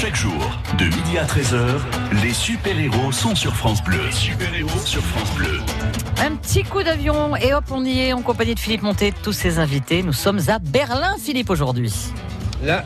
[0.00, 1.78] Chaque jour, de midi à 13h,
[2.22, 4.00] les super-héros sont sur France Bleu.
[4.10, 5.60] super-héros sur France Bleu.
[6.24, 9.34] Un petit coup d'avion et hop, on y est en compagnie de Philippe Monté, tous
[9.34, 10.02] ses invités.
[10.02, 11.92] Nous sommes à Berlin, Philippe, aujourd'hui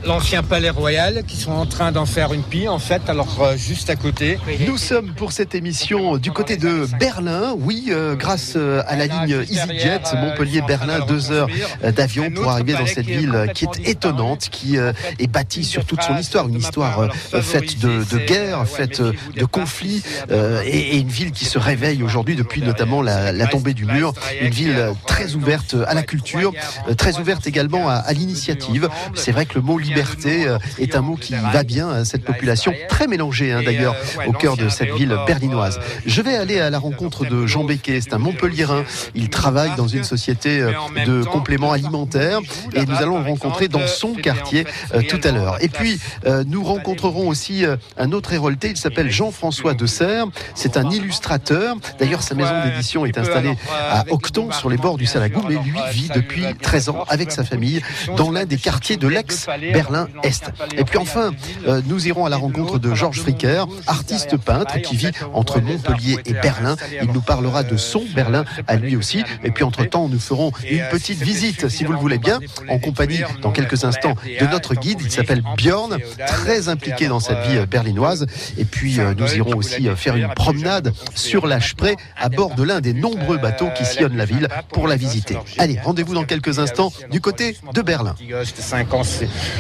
[0.05, 3.57] l'ancien palais royal, qui sont en train d'en faire une pie, en fait, alors euh,
[3.57, 4.39] juste à côté.
[4.67, 9.07] Nous sommes pour cette émission du côté de Berlin, oui, euh, grâce euh, à la
[9.07, 11.49] ligne EasyJet, Montpellier-Berlin, deux heures
[11.83, 16.17] d'avion pour arriver dans cette ville qui est étonnante, qui est bâtie sur toute son
[16.17, 21.59] histoire, une histoire faite de, de guerre, faite de conflits, et, une ville qui se
[21.59, 26.03] réveille aujourd'hui depuis notamment la, la, tombée du mur, une ville très ouverte à la
[26.03, 26.53] culture,
[26.97, 28.89] très ouverte également à, à l'initiative.
[29.15, 32.25] C'est vrai que le mot liberté euh, est un mot qui va bien à cette
[32.25, 33.97] population très mélangée hein, d'ailleurs
[34.27, 35.81] au cœur de cette ville berlinoise.
[36.07, 38.85] Je vais aller à la rencontre de Jean Becquet, c'est un Montpellierin.
[39.15, 40.73] Il travaille dans une société euh,
[41.07, 42.41] de compléments alimentaires
[42.75, 45.57] et nous allons le rencontrer dans son quartier euh, tout à l'heure.
[45.61, 45.99] Et puis
[46.47, 47.65] nous rencontrerons aussi
[47.97, 51.77] un autre hérolté, il s'appelle Jean-François de Serre, c'est un illustrateur.
[51.99, 55.81] D'ailleurs sa maison d'édition est installée à Octon sur les bords du Salagou, mais lui
[55.91, 57.81] vit depuis 13 ans avec sa famille
[58.17, 60.51] dans l'un des quartiers de l'ex Berlin-Est.
[60.77, 61.33] Et puis enfin,
[61.67, 66.19] euh, nous irons à la rencontre de Georges Fricker, artiste peintre qui vit entre Montpellier
[66.27, 66.77] et Berlin.
[67.03, 69.23] Il nous parlera de son Berlin à lui aussi.
[69.43, 73.21] Et puis entre-temps, nous ferons une petite visite, si vous le voulez bien, en compagnie,
[73.43, 75.01] dans quelques instants, de notre guide.
[75.03, 78.27] Il s'appelle Bjorn, très impliqué dans cette vie berlinoise.
[78.59, 82.55] Et puis, euh, nous irons aussi euh, faire une promenade sur la Spree à bord
[82.55, 85.37] de l'un des nombreux bateaux qui sillonnent la ville pour la visiter.
[85.59, 88.15] Allez, rendez-vous dans quelques instants du côté de Berlin.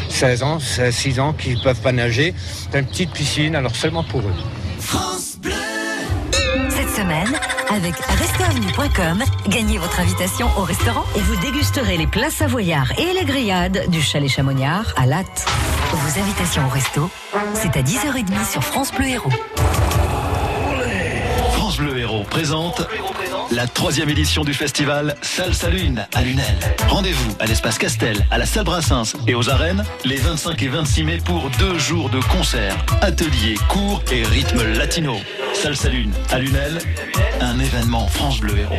[0.08, 2.34] 16 ans, 6 ans qui ne peuvent pas nager.
[2.70, 4.34] C'est une petite piscine, alors seulement pour eux.
[4.78, 5.52] France Bleu
[6.70, 7.32] Cette semaine,
[7.70, 13.24] avec restaurant.com, gagnez votre invitation au restaurant et vous dégusterez les plats savoyards et les
[13.24, 15.46] grillades du chalet Chamonniard à Latte.
[15.92, 17.10] Vos invitations au resto,
[17.54, 19.30] c'est à 10h30 sur France Bleu Héros.
[21.74, 22.86] France Bleu Héros présente
[23.50, 26.44] la troisième édition du festival Salsa Lune à Lunel.
[26.88, 31.02] Rendez-vous à l'espace Castel, à la salle Brassens et aux arènes les 25 et 26
[31.02, 35.16] mai pour deux jours de concerts, ateliers, cours et rythme latino.
[35.52, 36.78] Salsa Lune à Lunel,
[37.40, 38.76] un événement France Bleu Héros.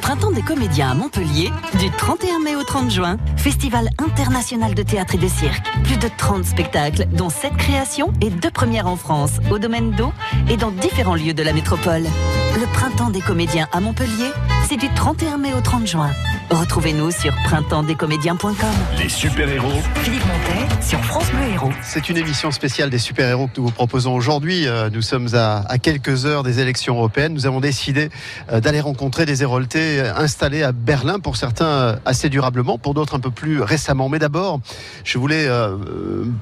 [0.00, 5.14] Printemps des comédiens à Montpellier, du 31 mai au 30 juin, Festival international de théâtre
[5.14, 5.64] et de cirque.
[5.84, 10.12] Plus de 30 spectacles, dont 7 créations et 2 premières en France, au domaine d'eau
[10.48, 12.02] et dans différents lieux de la métropole.
[12.02, 14.30] Le Printemps des comédiens à Montpellier,
[14.68, 16.10] c'est du 31 mai au 30 juin.
[16.50, 18.54] Retrouvez-nous sur printempsdescomédiens.com.
[18.98, 19.68] Les super-héros.
[20.02, 21.70] Philippe Montet sur France Bleu Héros.
[21.80, 24.66] C'est une émission spéciale des super-héros que nous vous proposons aujourd'hui.
[24.66, 27.34] Euh, nous sommes à, quelques heures des élections européennes.
[27.34, 28.10] Nous avons décidé
[28.50, 33.14] euh, d'aller rencontrer des héroltés euh, installés à Berlin, pour certains assez durablement, pour d'autres
[33.14, 34.08] un peu plus récemment.
[34.08, 34.60] Mais d'abord,
[35.04, 35.48] je voulais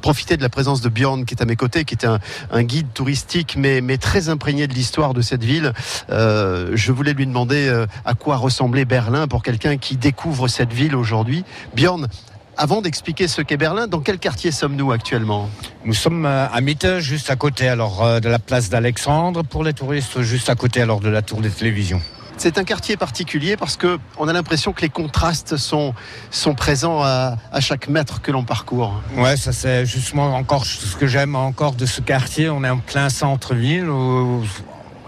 [0.00, 2.86] profiter de la présence de Bjorn qui est à mes côtés, qui est un, guide
[2.94, 5.74] touristique, mais, mais très imprégné de l'histoire de cette ville.
[6.08, 11.44] je voulais lui demander à quoi ressemblait Berlin pour quelqu'un qui découvre cette ville aujourd'hui.
[11.74, 12.08] Bjorn,
[12.56, 15.48] avant d'expliquer ce qu'est Berlin, dans quel quartier sommes-nous actuellement?
[15.84, 19.72] Nous sommes à Mitte, juste à côté alors euh, de la place d'Alexandre pour les
[19.72, 22.00] touristes, juste à côté alors de la tour des télévisions.
[22.36, 25.92] C'est un quartier particulier parce que on a l'impression que les contrastes sont,
[26.30, 29.02] sont présents à, à chaque mètre que l'on parcourt.
[29.16, 32.48] Ouais, ça c'est justement encore ce que j'aime encore de ce quartier.
[32.48, 34.44] On est en plein centre-ville où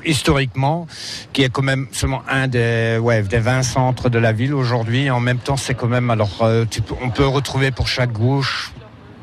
[0.05, 0.87] historiquement,
[1.33, 5.11] qui est quand même seulement un des, ouais, des 20 centres de la ville aujourd'hui.
[5.11, 6.65] En même temps, c'est quand même, alors, euh,
[7.01, 8.73] on peut retrouver pour chaque gauche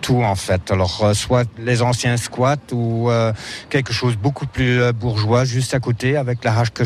[0.01, 0.69] tout en fait.
[0.71, 3.33] Alors euh, soit les anciens squats ou euh,
[3.69, 6.83] quelque chose beaucoup plus bourgeois juste à côté avec la hache que.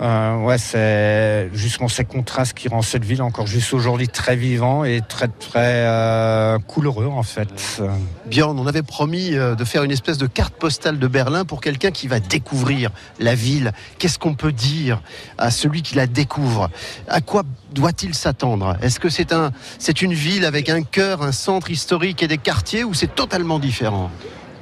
[0.00, 4.82] Euh, ouais, c'est justement ces contrastes qui rend cette ville encore juste aujourd'hui très vivant
[4.82, 7.80] et très très euh, couleur en fait.
[8.28, 11.60] Bjorn, on avait promis euh, de faire une espèce de carte postale de Berlin pour
[11.60, 12.90] quelqu'un qui va découvrir
[13.20, 13.72] la ville.
[13.98, 15.00] Qu'est-ce qu'on peut dire
[15.38, 16.70] à celui qui la découvre?
[17.06, 18.76] À quoi doit-il s'attendre?
[18.82, 22.38] Est-ce que c'est un, c'est une ville avec un cœur, un centre historique et des
[22.38, 24.10] quartiers ou c'est totalement différent?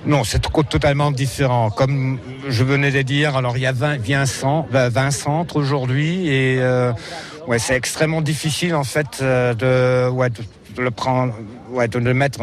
[0.04, 1.70] Non, c'est totalement différent.
[1.70, 2.18] Comme
[2.48, 3.98] je venais de dire, alors il y a 20,
[4.70, 6.92] 20 centres aujourd'hui et euh,
[7.46, 10.42] ouais, c'est extrêmement difficile en fait euh, de, ouais, de,
[10.82, 11.34] le prendre,
[11.70, 12.40] ouais, de le mettre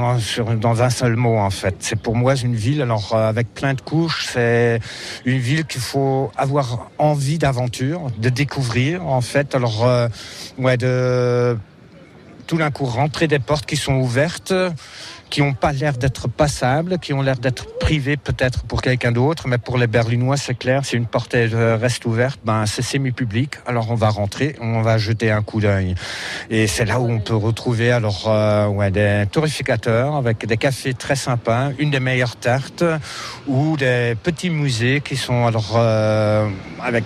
[0.55, 1.75] dans un seul mot en fait.
[1.79, 4.79] C'est pour moi une ville, alors euh, avec plein de couches, c'est
[5.25, 9.53] une ville qu'il faut avoir envie d'aventure, de découvrir en fait.
[9.53, 9.85] Alors
[10.57, 11.57] ouais, de
[12.47, 14.53] tout d'un coup rentrer des portes qui sont ouvertes
[15.29, 19.47] qui n'ont pas l'air d'être passables, qui ont l'air d'être privés peut-être pour quelqu'un d'autre,
[19.47, 23.91] mais pour les Berlinois, c'est clair, si une porte reste ouverte, ben, c'est semi-public, alors
[23.91, 25.95] on va rentrer, on va jeter un coup d'œil.
[26.49, 31.15] Et c'est là où on peut retrouver alors euh, des torréficateurs avec des cafés très
[31.15, 32.83] sympas, une des meilleures tartes,
[33.47, 36.47] ou des petits musées qui sont alors euh,
[36.81, 37.03] avec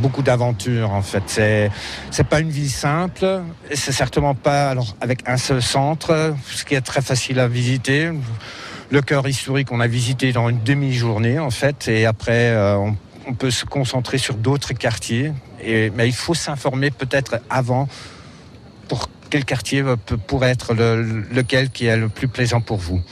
[0.00, 1.22] beaucoup d'aventures en fait.
[1.26, 1.70] C'est
[2.10, 3.42] c'est pas une ville simple,
[3.72, 8.10] c'est certainement pas alors avec un seul centre, ce qui est très facile à visiter.
[8.90, 12.76] Le cœur historique, on a visité dans une demi-journée en fait, et après euh,
[13.26, 15.32] on, peut se concentrer sur d'autres quartiers.
[15.62, 17.88] Mais il faut s'informer peut-être avant
[18.86, 19.84] pour quel quartier
[20.26, 23.02] pourrait être le, lequel qui est le plus plaisant pour vous.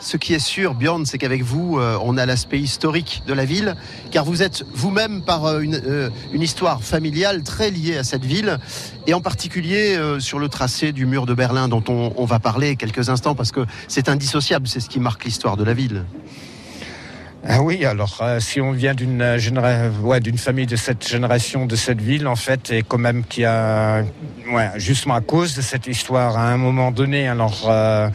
[0.00, 3.44] Ce qui est sûr, Bjorn, c'est qu'avec vous, euh, on a l'aspect historique de la
[3.44, 3.74] ville,
[4.12, 8.24] car vous êtes vous-même par euh, une, euh, une, histoire familiale très liée à cette
[8.24, 8.58] ville,
[9.08, 12.76] et en particulier sur le tracé du mur de Berlin, dont on, on va parler
[12.76, 16.04] quelques instants, parce que c'est indissociable, c'est ce qui marque l'histoire de la ville.
[17.46, 21.66] Ah oui, alors euh, si on vient d'une euh, ouais, d'une famille de cette génération,
[21.66, 24.02] de cette ville, en fait, et quand même qui a,
[24.74, 28.08] justement à cause de cette histoire, à un moment donné, alors euh,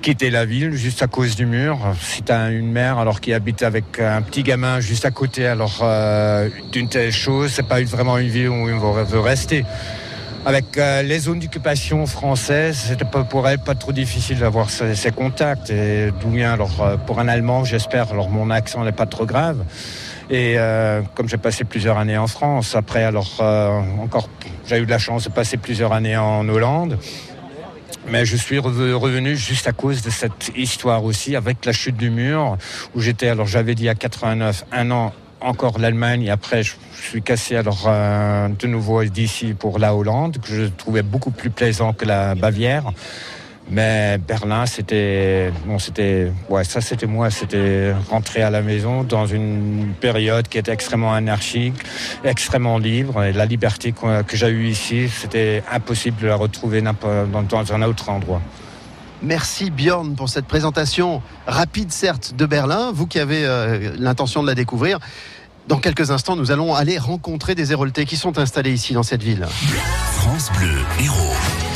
[0.00, 1.76] quitté la ville juste à cause du mur.
[2.00, 5.44] Si tu as une mère alors qui habite avec un petit gamin juste à côté,
[5.44, 5.84] alors
[6.70, 9.64] d'une telle chose, c'est pas vraiment une ville où on veut rester
[10.44, 15.10] avec euh, les zones d'occupation françaises, c'était pas pour elle pas trop difficile d'avoir ces,
[15.12, 15.70] contacts.
[15.70, 19.26] Et d'où vient alors euh, pour un Allemand, j'espère, alors mon accent n'est pas trop
[19.26, 19.64] grave.
[20.30, 24.28] Et euh, comme j'ai passé plusieurs années en France, après alors euh, encore,
[24.66, 26.98] j'ai eu de la chance de passer plusieurs années en Hollande.
[28.08, 32.10] Mais je suis revenu juste à cause de cette histoire aussi, avec la chute du
[32.10, 32.56] mur,
[32.94, 35.12] où j'étais, alors j'avais dit à 89, un an
[35.44, 36.30] encore l'Allemagne.
[36.30, 41.02] Après, je, suis cassé alors euh, de nouveau d'ici pour la Hollande, que je trouvais
[41.02, 42.92] beaucoup plus plaisant que la Bavière.
[43.70, 49.26] Mais Berlin, c'était, bon, c'était, ouais, ça c'était moi, c'était rentrer à la maison dans
[49.26, 51.74] une période qui était extrêmement anarchique,
[52.24, 53.22] extrêmement libre.
[53.24, 58.10] Et la liberté que, j'ai eue ici, c'était impossible de la retrouver dans un autre
[58.10, 58.42] endroit.
[59.22, 64.48] Merci Bjorn pour cette présentation rapide certes de Berlin, vous qui avez euh, l'intention de
[64.48, 64.98] la découvrir.
[65.68, 69.22] Dans quelques instants, nous allons aller rencontrer des Héroltais qui sont installés ici dans cette
[69.22, 69.46] ville.
[70.12, 71.71] France Bleu, héros.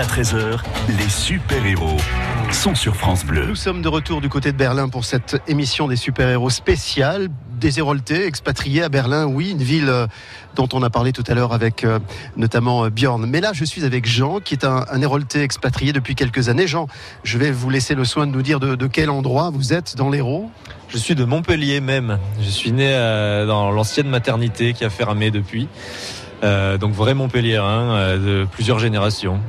[0.00, 1.98] À 13h, les super-héros
[2.52, 3.44] sont sur France Bleu.
[3.46, 7.28] Nous sommes de retour du côté de Berlin pour cette émission des super-héros spéciales.
[7.60, 10.06] Des Héroltais expatriés à Berlin, oui, une ville euh,
[10.54, 11.98] dont on a parlé tout à l'heure avec euh,
[12.38, 13.26] notamment euh, Bjorn.
[13.26, 16.66] Mais là, je suis avec Jean, qui est un, un Héroltais expatrié depuis quelques années.
[16.66, 16.86] Jean,
[17.22, 19.96] je vais vous laisser le soin de nous dire de, de quel endroit vous êtes
[19.96, 20.50] dans l'Hérault.
[20.88, 22.18] Je suis de Montpellier même.
[22.40, 25.68] Je suis né euh, dans l'ancienne maternité qui a fermé depuis.
[26.42, 29.40] Euh, donc vrai Montpellier, hein, de plusieurs générations.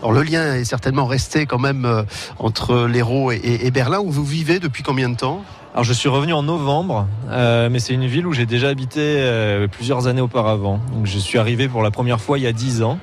[0.00, 2.02] Alors le lien est certainement resté quand même euh,
[2.38, 5.42] entre l'Hérault et, Berlin, où vous vivez depuis combien de temps?
[5.80, 9.68] Je suis revenu en novembre, euh, mais c'est une ville où j'ai déjà habité euh,
[9.68, 10.80] plusieurs années auparavant.
[11.04, 12.98] Je suis arrivé pour la première fois il y a dix ans.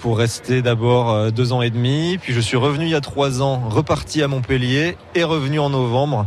[0.00, 3.42] pour rester d'abord deux ans et demi, puis je suis revenu il y a trois
[3.42, 6.26] ans, reparti à Montpellier et revenu en novembre.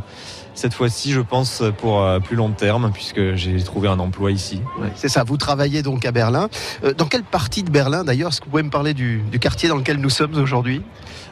[0.59, 4.61] Cette fois-ci, je pense pour euh, plus long terme, puisque j'ai trouvé un emploi ici.
[4.77, 4.89] Ouais.
[4.93, 6.49] C'est ça, vous travaillez donc à Berlin.
[6.83, 9.39] Euh, dans quelle partie de Berlin d'ailleurs Est-ce que vous pouvez me parler du, du
[9.39, 10.81] quartier dans lequel nous sommes aujourd'hui?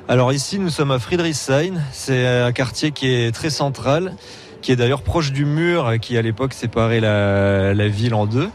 [0.07, 1.74] Alors ici, nous sommes à Friedrichshain.
[1.91, 4.13] C'est un quartier qui est très central,
[4.62, 8.50] qui est d'ailleurs proche du mur qui à l'époque séparait la, la ville en deux.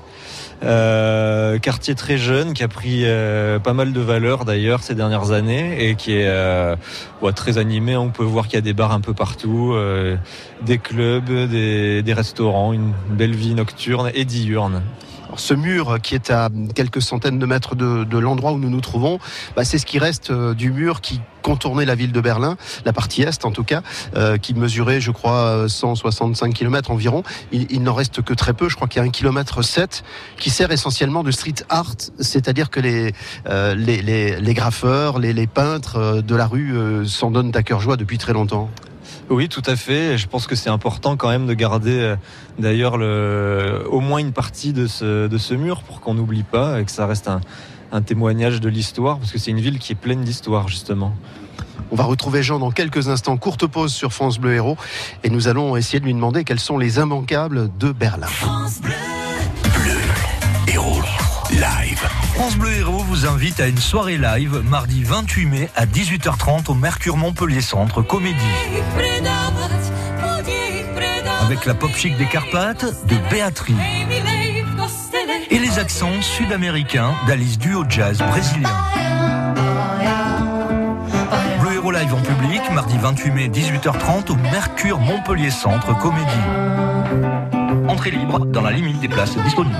[0.64, 5.32] Euh, quartier très jeune qui a pris euh, pas mal de valeur d'ailleurs ces dernières
[5.32, 6.76] années et qui est euh,
[7.34, 7.96] très animé.
[7.96, 10.16] On peut voir qu'il y a des bars un peu partout, euh,
[10.62, 14.82] des clubs, des restaurants, une belle vie nocturne et diurne.
[15.36, 19.18] Ce mur qui est à quelques centaines de mètres de, l'endroit où nous nous trouvons,
[19.56, 22.92] bah, c'est ce qui reste euh, du mur qui contournait la ville de Berlin, la
[22.92, 23.82] partie est en tout cas,
[24.16, 27.22] euh, qui mesurait, je crois, euh, 165 km environ.
[27.50, 30.04] Il, n'en reste que très peu, je crois qu'il y a un kilomètre 7
[30.38, 33.12] qui sert essentiellement de street art, c'est-à-dire que les,
[33.48, 37.62] euh, les, les, graffeurs, les, les peintres euh, de la rue euh, s'en donnent à
[37.62, 38.70] cœur joie depuis très longtemps.
[39.30, 40.18] Oui, tout à fait.
[40.18, 42.16] Je pense que c'est important quand même de garder euh,
[42.58, 46.80] d'ailleurs le, au moins une partie de ce, de ce mur pour qu'on n'oublie pas
[46.80, 47.40] et que ça reste un,
[47.92, 51.14] un témoignage de l'histoire parce que c'est une ville qui est pleine d'histoire justement.
[51.90, 53.36] On va retrouver Jean dans quelques instants.
[53.36, 54.78] Courte pause sur France Bleu Héros
[55.24, 58.28] et nous allons essayer de lui demander quels sont les immanquables de Berlin.
[60.68, 61.02] Héros
[61.52, 62.08] live.
[62.34, 66.74] France Bleu Héros vous invite à une soirée live mardi 28 mai à 18h30 au
[66.74, 68.38] Mercure Montpellier Centre Comédie.
[71.42, 73.76] Avec la pop chic des Carpates de Béatrice
[75.50, 78.70] et les accents sud-américains d'Alice Duo Jazz brésilien.
[81.60, 86.26] Bleu Héros live en public mardi 28 mai 18h30 au Mercure Montpellier Centre Comédie.
[87.88, 89.76] Entrée libre dans la limite des places disponibles.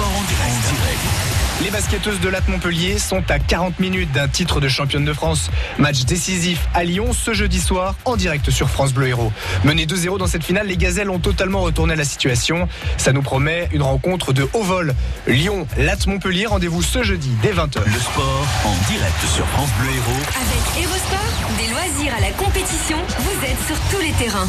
[0.00, 1.62] Sport en direct.
[1.62, 5.50] Les basketteuses de Latte Montpellier sont à 40 minutes d'un titre de championne de France.
[5.78, 9.30] Match décisif à Lyon ce jeudi soir en direct sur France Bleu Héros.
[9.64, 12.66] Menées 2-0 dans cette finale, les gazelles ont totalement retourné la situation.
[12.96, 14.94] Ça nous promet une rencontre de haut vol.
[15.26, 17.84] Lyon, Latte Montpellier, rendez-vous ce jeudi dès 20h.
[17.84, 20.22] Le sport en direct sur France Bleu Héros.
[20.28, 24.48] Avec Hérosport, des loisirs à la compétition, vous êtes sur tous les terrains.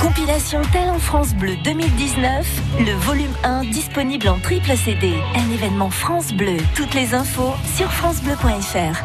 [0.00, 5.12] Compilation Talent France Bleu 2019, le volume 1 disponible en triple CD.
[5.34, 6.56] Un événement France Bleu.
[6.74, 8.98] Toutes les infos sur francebleu.fr.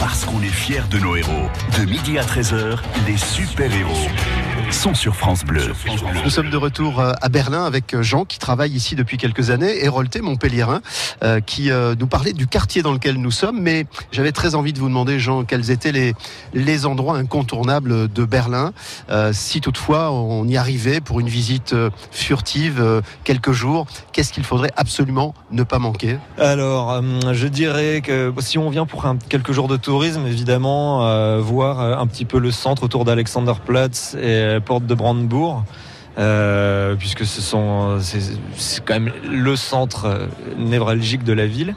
[0.00, 1.50] Parce qu'on est fiers de nos héros.
[1.78, 4.08] De midi à 13h, les super-héros
[4.70, 5.72] sont sur France Bleu.
[6.24, 9.50] Nous sommes de retour euh, à Berlin avec euh, Jean qui travaille ici depuis quelques
[9.50, 10.82] années, Hérolté Montpellierin,
[11.24, 13.60] euh, qui nous parlait du quartier dans lequel nous sommes.
[13.60, 16.14] Mais j'avais très envie de vous demander, Jean, quels étaient les,
[16.52, 18.72] les endroits incontournables de Berlin,
[19.32, 23.86] si toutefois on y arrivait pour une visite euh, furtive euh, quelques jours.
[24.12, 26.18] Qu'est-ce qu'il faudrait absolument ne pas manquer?
[26.38, 27.02] Alors, euh,
[27.32, 32.06] je dirais que si on vient pour un- quelques jours de tourisme, évidemment, voir un
[32.06, 35.64] petit peu le centre autour d'Alexanderplatz et porte de Brandebourg.
[36.98, 40.28] puisque ce sont c'est quand même le centre
[40.58, 41.74] névralgique de la ville.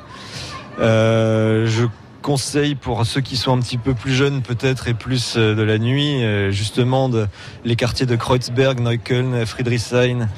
[2.22, 5.62] Conseille pour ceux qui sont un petit peu plus jeunes peut-être et plus euh, de
[5.62, 7.28] la nuit, euh, justement de,
[7.66, 10.30] les quartiers de Kreuzberg, Neukölln, Friedrichshain,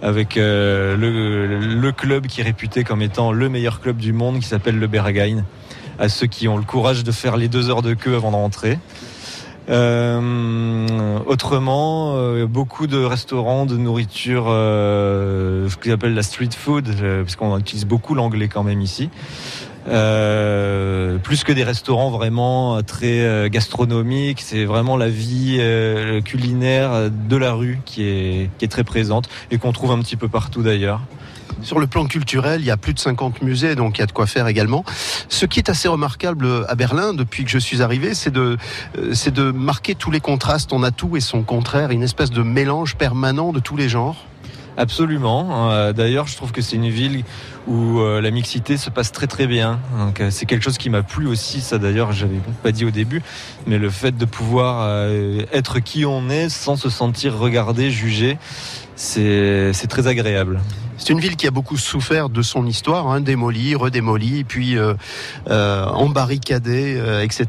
[0.00, 4.40] avec euh, le, le club qui est réputé comme étant le meilleur club du monde
[4.40, 5.44] qui s'appelle le Berghain,
[5.98, 8.36] à ceux qui ont le courage de faire les deux heures de queue avant de
[8.36, 8.78] rentrer.
[9.68, 16.88] Euh, autrement, euh, beaucoup de restaurants de nourriture, euh, ce qu'ils appellent la street food,
[17.22, 19.10] parce qu'on utilise beaucoup l'anglais quand même ici.
[19.88, 25.60] Euh, plus que des restaurants vraiment très gastronomiques, c'est vraiment la vie
[26.24, 30.16] culinaire de la rue qui est, qui est très présente et qu'on trouve un petit
[30.16, 31.00] peu partout d'ailleurs.
[31.62, 34.06] Sur le plan culturel, il y a plus de 50 musées, donc il y a
[34.06, 34.84] de quoi faire également.
[35.28, 38.56] Ce qui est assez remarquable à Berlin, depuis que je suis arrivé, c'est de,
[38.98, 40.72] euh, c'est de marquer tous les contrastes.
[40.72, 44.26] On a tout et son contraire, une espèce de mélange permanent de tous les genres.
[44.82, 45.70] Absolument.
[45.70, 47.22] Euh, d'ailleurs, je trouve que c'est une ville
[47.68, 49.78] où euh, la mixité se passe très très bien.
[49.96, 51.60] Donc c'est quelque chose qui m'a plu aussi.
[51.60, 53.22] Ça d'ailleurs, j'avais pas dit au début,
[53.68, 55.06] mais le fait de pouvoir
[55.52, 58.38] être qui on est sans se sentir regardé, jugé,
[58.96, 60.60] c'est très agréable.
[60.98, 64.94] C'est une ville qui a beaucoup souffert de son histoire, hein, démolie, redémolie, puis euh,
[65.48, 67.46] euh, embarricadée, euh, etc.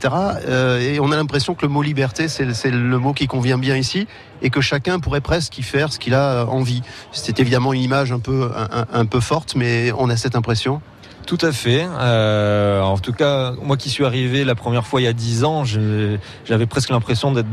[0.80, 4.08] Et on a l'impression que le mot liberté, c'est le mot qui convient bien ici,
[4.42, 6.82] et que chacun pourrait presque y faire ce qu'il a envie.
[7.12, 8.52] C'est évidemment une image un peu,
[8.92, 10.82] un, peu forte, mais on a cette impression.
[11.26, 11.86] Tout à fait.
[11.86, 15.64] En tout cas, moi qui suis arrivé la première fois il y a dix ans,
[15.66, 17.48] j'avais presque l'impression d'être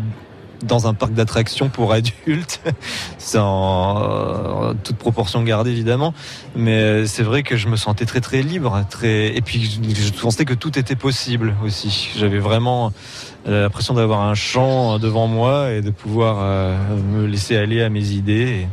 [0.63, 2.61] dans un parc d'attractions pour adultes,
[3.19, 6.15] sans euh, toute proportion gardée évidemment,
[6.55, 9.63] mais c'est vrai que je me sentais très très libre, très et puis
[9.95, 12.11] je pensais que tout était possible aussi.
[12.17, 12.93] J'avais vraiment
[13.47, 16.77] euh, l'impression d'avoir un champ devant moi et de pouvoir euh,
[17.13, 18.67] me laisser aller à mes idées.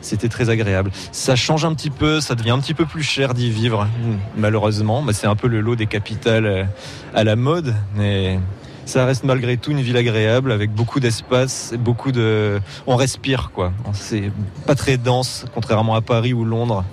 [0.00, 0.90] c'était très agréable.
[1.12, 3.88] Ça change un petit peu, ça devient un petit peu plus cher d'y vivre,
[4.36, 5.04] malheureusement.
[5.12, 6.68] C'est un peu le lot des capitales
[7.14, 8.38] à la mode, mais
[8.84, 13.72] ça reste malgré tout une ville agréable avec beaucoup d'espace, beaucoup de, on respire quoi.
[13.92, 14.30] C'est
[14.66, 16.84] pas très dense, contrairement à Paris ou Londres.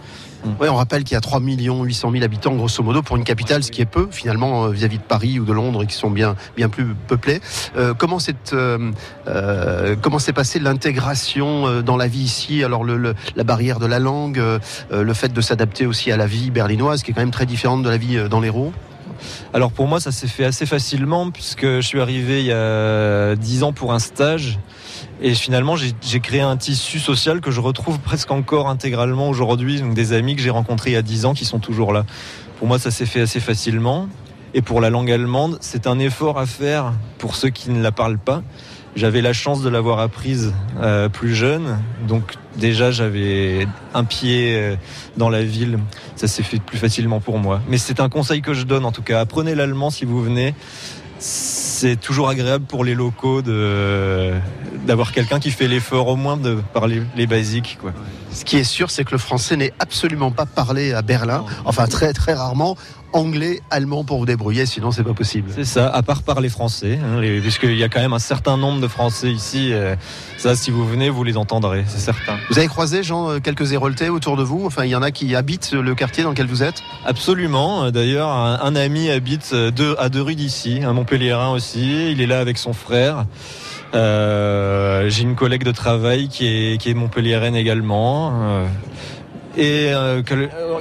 [0.60, 3.63] Oui, on rappelle qu'il y a 3 800 000 habitants, grosso modo, pour une capitale,
[3.63, 6.36] ce qui est peu, finalement, euh, vis-à-vis de Paris ou de Londres, qui sont bien,
[6.56, 7.41] bien plus peuplés.
[7.77, 8.91] Euh, comment s'est euh,
[9.27, 12.63] euh, s'est passée l'intégration euh, dans la vie ici?
[12.63, 14.41] Alors, le, la barrière de la langue,
[14.91, 17.84] le fait de s'adapter aussi à la vie berlinoise, qui est quand même très différente
[17.84, 18.73] de la vie dans l'Hérault
[19.53, 23.36] alors pour moi, ça s'est fait assez facilement puisque je suis arrivé il y a
[23.36, 24.60] 10 ans pour un stage.
[25.21, 29.81] Et finalement, j'ai créé un tissu social que je retrouve presque encore intégralement aujourd'hui.
[29.81, 32.05] Donc des amis que j'ai rencontrés il y a 10 ans qui sont toujours là.
[32.60, 34.07] Pour moi, ça s'est fait assez facilement.
[34.53, 37.91] Et pour la langue allemande, c'est un effort à faire pour ceux qui ne la
[37.91, 38.43] parlent pas.
[38.95, 44.75] J'avais la chance de l'avoir apprise euh, plus jeune, donc déjà j'avais un pied euh,
[45.15, 45.80] dans la ville,
[46.17, 47.62] ça s'est fait plus facilement pour moi.
[47.69, 50.54] Mais c'est un conseil que je donne en tout cas, apprenez l'allemand si vous venez
[51.21, 54.34] c'est toujours agréable pour les locaux de
[54.86, 57.77] d'avoir quelqu'un qui fait l'effort au moins de parler les basiques.
[57.80, 57.93] Quoi.
[58.34, 61.86] Ce qui est sûr, c'est que le français n'est absolument pas parlé à Berlin, enfin
[61.86, 62.75] très très rarement.
[63.13, 65.50] Anglais, allemand pour vous débrouiller, sinon c'est pas possible.
[65.54, 68.82] C'est ça, à part parler français, hein, puisqu'il y a quand même un certain nombre
[68.82, 69.71] de Français ici.
[69.71, 69.95] Euh,
[70.38, 72.38] ça, si vous venez, vous les entendrez, c'est certain.
[72.50, 74.65] Vous avez croisé, Jean, euh, quelques héroltais autour de vous?
[74.65, 76.82] Enfin, il y en a qui habitent le quartier dans lequel vous êtes?
[77.06, 77.91] Absolument.
[77.91, 82.12] D'ailleurs, un, ami habite euh, deux, à deux rues d'ici, un Montpellierin aussi.
[82.12, 83.26] Il est là avec son frère.
[83.93, 88.32] Euh, j'ai une collègue de travail qui est, qui est montpelliéraine également.
[88.34, 88.65] Euh,
[89.58, 90.22] et euh,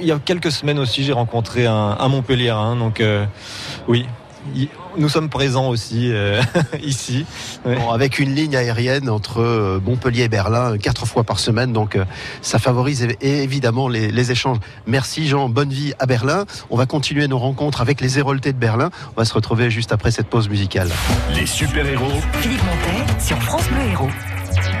[0.01, 2.75] il y a quelques semaines aussi, j'ai rencontré un, un Montpellierin.
[2.75, 3.01] Donc
[3.87, 4.05] oui,
[4.97, 6.41] nous sommes présents aussi euh,
[6.83, 7.25] ici.
[7.91, 12.05] avec une ligne aérienne entre euh, Montpellier et Berlin quatre fois par semaine, donc euh,
[12.41, 14.57] ça favorise évidemment les, échanges.
[14.85, 16.45] Merci Jean, bonne vie à Berlin.
[16.69, 18.89] On va continuer nos rencontres avec les Héroltés de Berlin.
[19.15, 20.89] On va se retrouver juste après cette pause musicale.
[21.35, 22.21] Les super-héros.
[22.33, 24.80] Philippe Montet sur France Bleu Héros.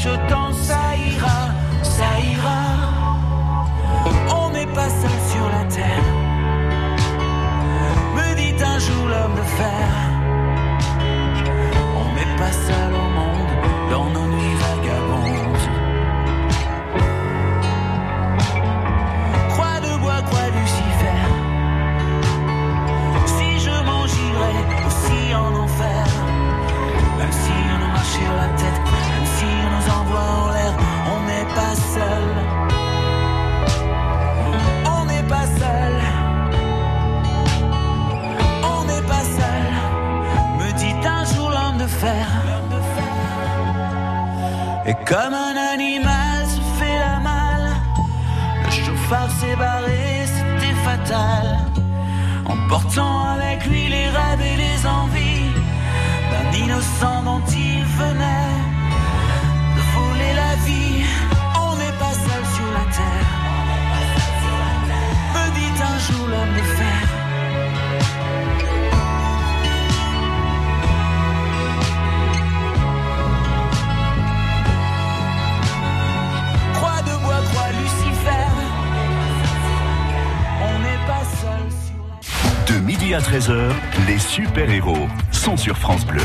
[0.00, 2.62] lui chuchotant ça ira, ça ira.
[4.34, 6.04] On n'est pas seul sur la terre,
[8.14, 9.88] me dit un jour l'homme de fer.
[12.02, 13.52] On n'est pas seul au monde
[13.90, 15.64] dans nos nuits vagabondes.
[19.50, 21.22] Croix de bois, croix Lucifer.
[23.26, 26.06] Si je m'en girais aussi en enfer,
[27.18, 28.69] même si on marche sur la tête,
[29.90, 30.74] en l'air,
[31.14, 32.28] on n'est pas seul.
[34.96, 35.94] On n'est pas seul.
[38.74, 39.64] On n'est pas seul.
[40.58, 42.26] Me dit un jour l'homme de fer.
[44.86, 47.70] Et comme un animal se fait la malle,
[48.64, 51.46] le chauffard s'est barré, c'était fatal.
[52.46, 55.52] Emportant avec lui les rêves et les envies
[56.30, 58.69] d'un innocent dont il venait
[60.66, 63.40] On n'est pas seul sur la terre.
[65.34, 67.00] Me un jour l'homme de fer.
[76.74, 78.46] Croix de bois, croix Lucifer.
[80.62, 83.72] On n'est pas seul sur la De midi à 13h,
[84.06, 86.22] les super-héros sont sur France Bleu.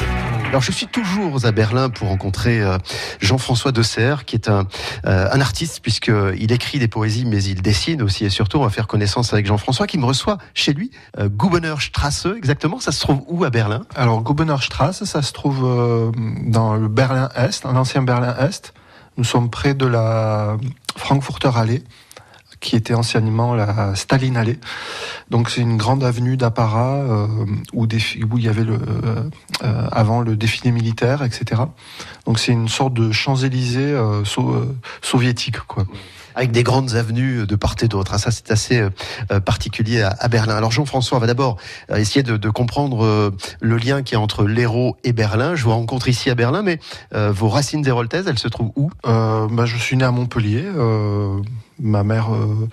[0.56, 2.78] Alors je suis toujours à Berlin pour rencontrer euh,
[3.20, 4.66] Jean-François Dessert, qui est un,
[5.06, 8.70] euh, un artiste puisqu'il écrit des poésies, mais il dessine aussi et surtout on va
[8.70, 12.80] faire connaissance avec Jean-François qui me reçoit chez lui, euh, Goubenerstrasse exactement.
[12.80, 13.82] Ça se trouve où à Berlin?
[13.96, 15.60] Alors, Goubenerstrasse, ça se trouve
[16.46, 18.74] dans le Berlin-Est, l'ancien Berlin-Est.
[19.18, 20.56] Nous sommes près de la
[20.96, 21.84] Frankfurter Allee,
[22.66, 24.60] qui était anciennement la Staline Allee.
[25.30, 27.28] Donc, c'est une grande avenue d'apparat euh,
[27.74, 29.30] où, il y avait le, euh,
[29.64, 31.62] euh, avant le défilé militaire, etc.
[32.26, 34.66] Donc, c'est une sorte de Champs-Élysées euh, so-
[35.02, 35.86] soviétique, quoi.
[36.34, 38.12] avec des grandes avenues de part et d'autre.
[38.16, 38.84] Ah, Ça, c'est assez
[39.46, 40.56] particulier à, à Berlin.
[40.56, 41.58] Alors, Jean-François, on va d'abord
[41.96, 45.54] essayer de, de comprendre le lien qui est entre l'Hérault et Berlin.
[45.56, 46.80] Je vous rencontre ici à Berlin, mais
[47.14, 48.90] vos racines héroltaises, elles se trouvent où?
[49.04, 50.66] Bah, je suis né à Montpellier.
[51.80, 52.68] Ma mère euh,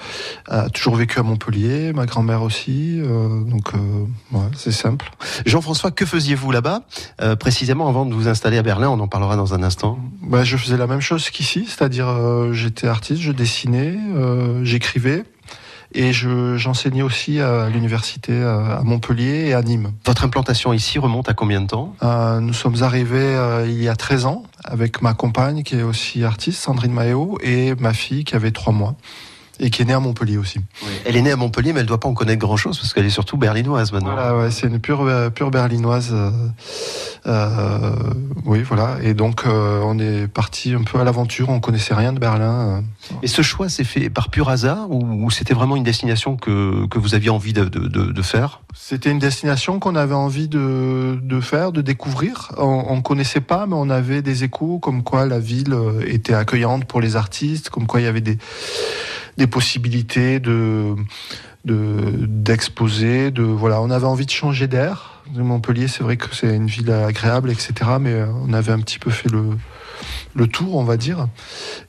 [0.49, 3.01] a toujours vécu à Montpellier, ma grand-mère aussi.
[3.01, 5.11] euh, donc, euh, ouais, c'est simple.
[5.47, 6.83] Jean-François, que faisiez-vous là-bas,
[7.39, 8.89] précisément avant de vous installer à Berlin?
[8.89, 9.99] On en parlera dans un instant.
[10.23, 12.09] Bah, je faisais la même chose qu'ici, c'est-à-dire
[12.53, 13.97] j'étais artiste, je dessinais,
[14.63, 15.25] j'écrivais.
[15.95, 19.93] Et je- j'enseignais aussi à l'université euh, à Montpellier et à Nîmes.
[20.07, 21.95] Votre implantation ici remonte à combien de temps?
[22.03, 25.83] Euh, nous sommes arrivés euh, il y a 13 ans avec ma compagne qui est
[25.83, 28.95] aussi artiste, Sandrine Maéo, et ma fille qui avait 3 mois
[29.61, 30.61] et qui est née à Montpellier aussi.
[31.05, 33.07] Elle est née à Montpellier, mais elle ne doit pas en connaître grand-chose parce qu'elle
[33.07, 34.13] est surtout berlinoise maintenant.
[34.15, 36.11] Voilà, ouais, c'est une pure, euh, pure berlinoise.
[36.13, 36.31] euh,
[37.27, 37.93] euh,
[38.45, 38.97] oui, voilà.
[39.03, 41.49] Et donc, euh, on est parti un peu à l'aventure.
[41.51, 42.83] On connaissait rien de Berlin.
[43.23, 46.87] Et ce choix s'est fait par pur hasard ou, ou c'était vraiment une destination que,
[46.87, 48.61] que vous aviez envie de, de- faire?
[48.73, 52.53] C'était une destination qu'on avait envie de, de faire, de découvrir.
[52.57, 56.85] On, ne connaissait pas, mais on avait des échos comme quoi la ville était accueillante
[56.85, 58.39] pour les artistes, comme quoi il y avait des,
[59.39, 60.95] des possibilités de
[61.65, 65.23] de- d'exposer, de, voilà, on avait envie de changer d'air.
[65.33, 67.73] Montpellier, c'est vrai que c'est une ville agréable, etc.
[68.01, 69.45] Mais on avait un petit peu fait le
[70.35, 71.27] le tour, on va dire.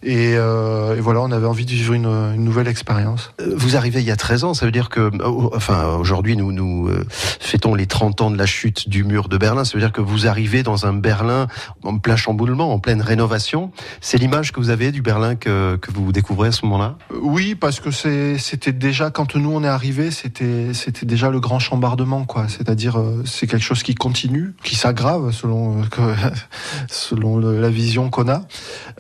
[0.04, 3.32] Et, euh, et voilà, on avait envie de vivre une, une nouvelle expérience.
[3.42, 6.36] Euh, Vous arrivez il y a 13 ans, ça veut dire que, euh, enfin, aujourd'hui,
[6.36, 9.64] nous, nous euh, fêtons les 30 ans de la chute du mur de Berlin.
[9.64, 11.48] Ça veut dire que vous arrivez dans un Berlin
[11.84, 13.72] en plein chamboulement, en pleine rénovation.
[14.02, 16.98] C'est l'image que vous avez du Berlin que, que vous découvrez à ce moment-là?
[17.22, 20.72] Oui, parce que c'était déjà quand nous on est arrivé, c'était
[21.04, 22.48] déjà le grand chambardement, quoi.
[22.50, 26.02] C'est-à-dire c'est quelque chose qui continue, qui s'aggrave selon que-
[26.90, 28.33] selon la vision qu'on a.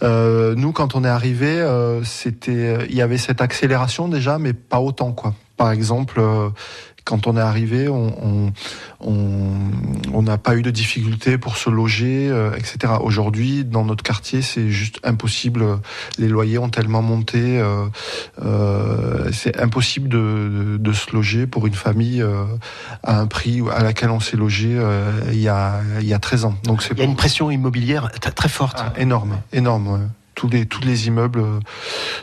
[0.02, 4.54] Euh, nous, quand on est arrivé, euh, c'était il y avait cette accélération déjà, mais
[4.54, 5.34] pas autant, quoi.
[5.58, 6.50] Par exemple, euh,
[7.06, 8.52] quand on est arrivé, on
[10.22, 12.94] n'a pas eu de difficultés pour se loger, euh, etc.
[13.02, 15.80] Aujourd'hui, dans notre quartier, c'est juste impossible.
[16.18, 17.86] Les loyers ont tellement monté, euh,
[18.44, 22.24] euh, c'est impossible de, de, se loger pour une famille
[23.04, 24.80] à un prix à laquelle on s'est logé
[25.32, 26.56] il, y a, il y a 13 ans.
[26.64, 28.78] Donc il y a une pression immobilière très forte.
[28.80, 31.60] Ah, énorme, énorme tous les, tous les immeubles euh,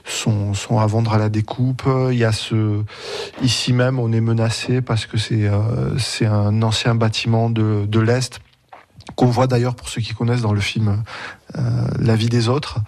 [0.04, 1.82] sont, sont à vendre à la découpe.
[2.10, 2.82] Il y a ce,
[3.42, 8.40] ici même, on est menacé parce que c'est euh, un ancien bâtiment de, de l'Est
[9.16, 11.02] qu'on voit d'ailleurs pour ceux qui connaissent dans le film
[11.58, 11.60] euh,
[11.98, 12.78] La vie des autres,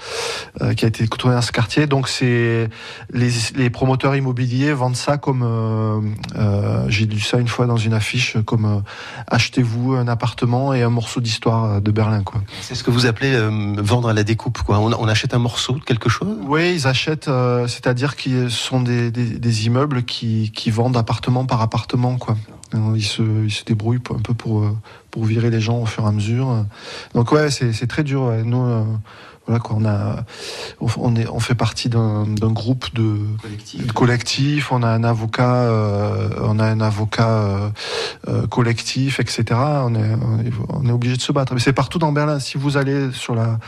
[0.61, 1.87] euh, qui a été tourné dans ce quartier.
[1.87, 2.68] Donc c'est
[3.12, 7.94] les, les, promoteurs immobiliers vendent ça comme euh, j'ai lu ça une fois dans une
[7.94, 8.82] affiche comme
[9.26, 12.42] achetez-vous un appartement et un morceau d'histoire de Berlin quoi.
[12.61, 13.37] C'est ce que vous appelez
[13.78, 14.78] vendre à la découpe quoi.
[14.78, 16.37] On, on, achète un morceau de quelque chose?
[16.46, 17.30] Oui, ils achètent,
[17.66, 22.37] c'est-à-dire qu'ils sont des, des, des, immeubles qui, qui vendent appartement par appartement quoi.
[22.94, 24.64] Ils se, ils se débrouillent un peu pour
[25.12, 26.64] pour virer les gens au fur et à mesure.
[27.14, 28.33] Donc ouais, c'est très dur.
[28.44, 28.83] Nous, euh,
[29.46, 30.24] voilà quoi, on a,
[30.81, 33.92] on, est, on fait partie d'un groupe de collectif.
[33.92, 34.72] collectif.
[34.72, 37.68] On a un avocat, euh, on a un avocat euh,
[38.28, 39.44] euh, collectif, etc.
[39.50, 40.16] On est,
[40.68, 41.55] on est, obligé de se battre.
[41.55, 42.38] Mais c'est partout dans Berlin.
[42.38, 43.59] Si vous allez sur la,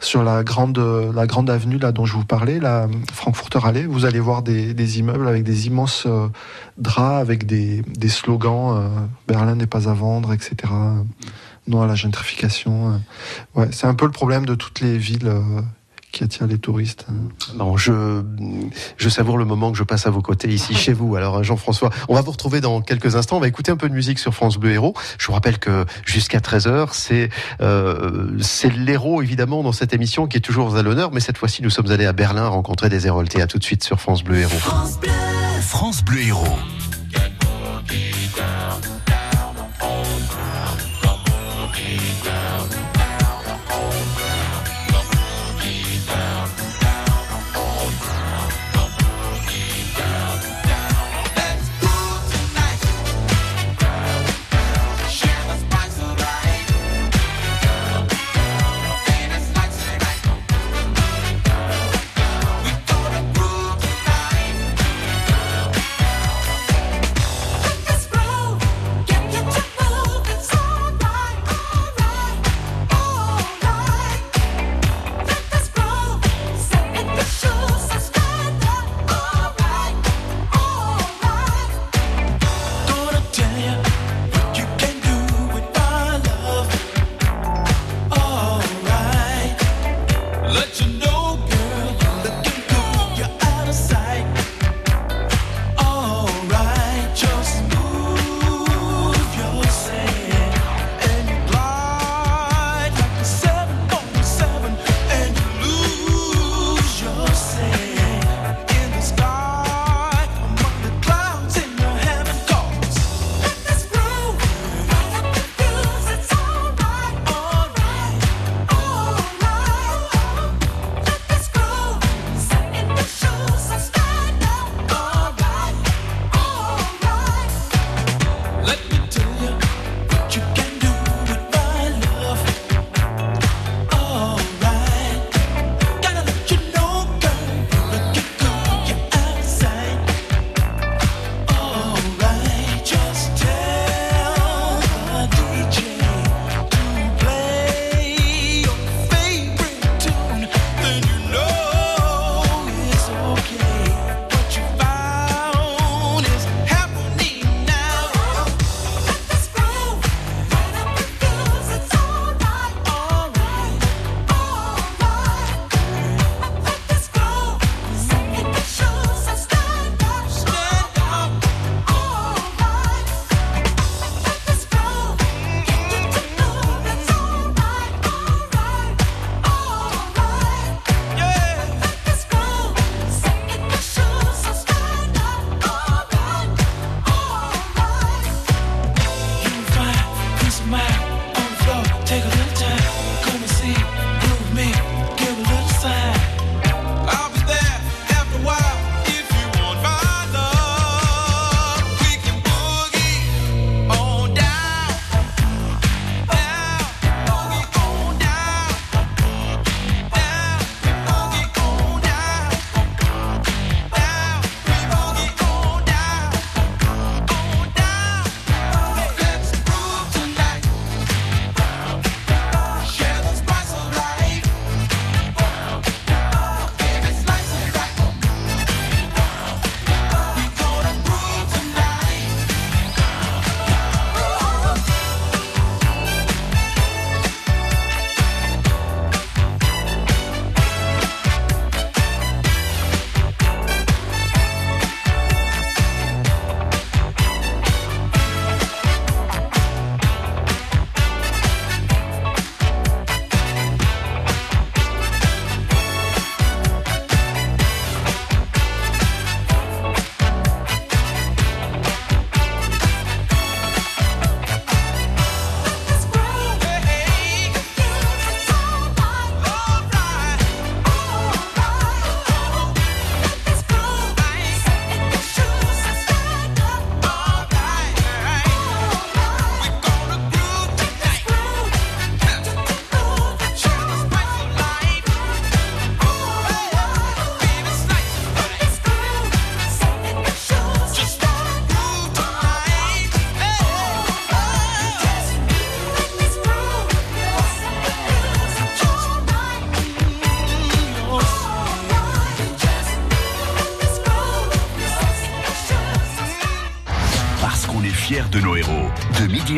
[0.00, 4.04] sur la grande, la grande avenue là dont je vous parlais, la Frankfurter Allee, vous
[4.04, 6.06] allez voir des, des immeubles avec des immenses
[6.76, 8.90] draps avec des, des slogans
[9.26, 10.72] Berlin n'est pas à vendre, etc
[11.68, 12.94] non à la gentrification.
[12.94, 13.60] Euh.
[13.60, 15.40] Ouais, c'est un peu le problème de toutes les villes euh,
[16.12, 17.06] qui attirent les touristes.
[17.56, 18.22] Bon, je,
[18.96, 21.14] je savoure le moment que je passe à vos côtés ici chez vous.
[21.16, 23.36] Alors Jean-François, on va vous retrouver dans quelques instants.
[23.36, 24.94] On va écouter un peu de musique sur France Bleu Héros.
[25.18, 27.28] Je vous rappelle que jusqu'à 13h, c'est
[27.60, 31.12] euh, c'est l'héros évidemment dans cette émission qui est toujours à l'honneur.
[31.12, 33.42] Mais cette fois-ci, nous sommes allés à Berlin rencontrer des Héroltais.
[33.42, 34.58] À tout de suite sur France Bleu Héros.
[34.58, 35.10] France Bleu,
[35.60, 36.58] France Bleu Héros.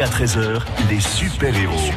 [0.03, 1.91] À 13h, les super-héros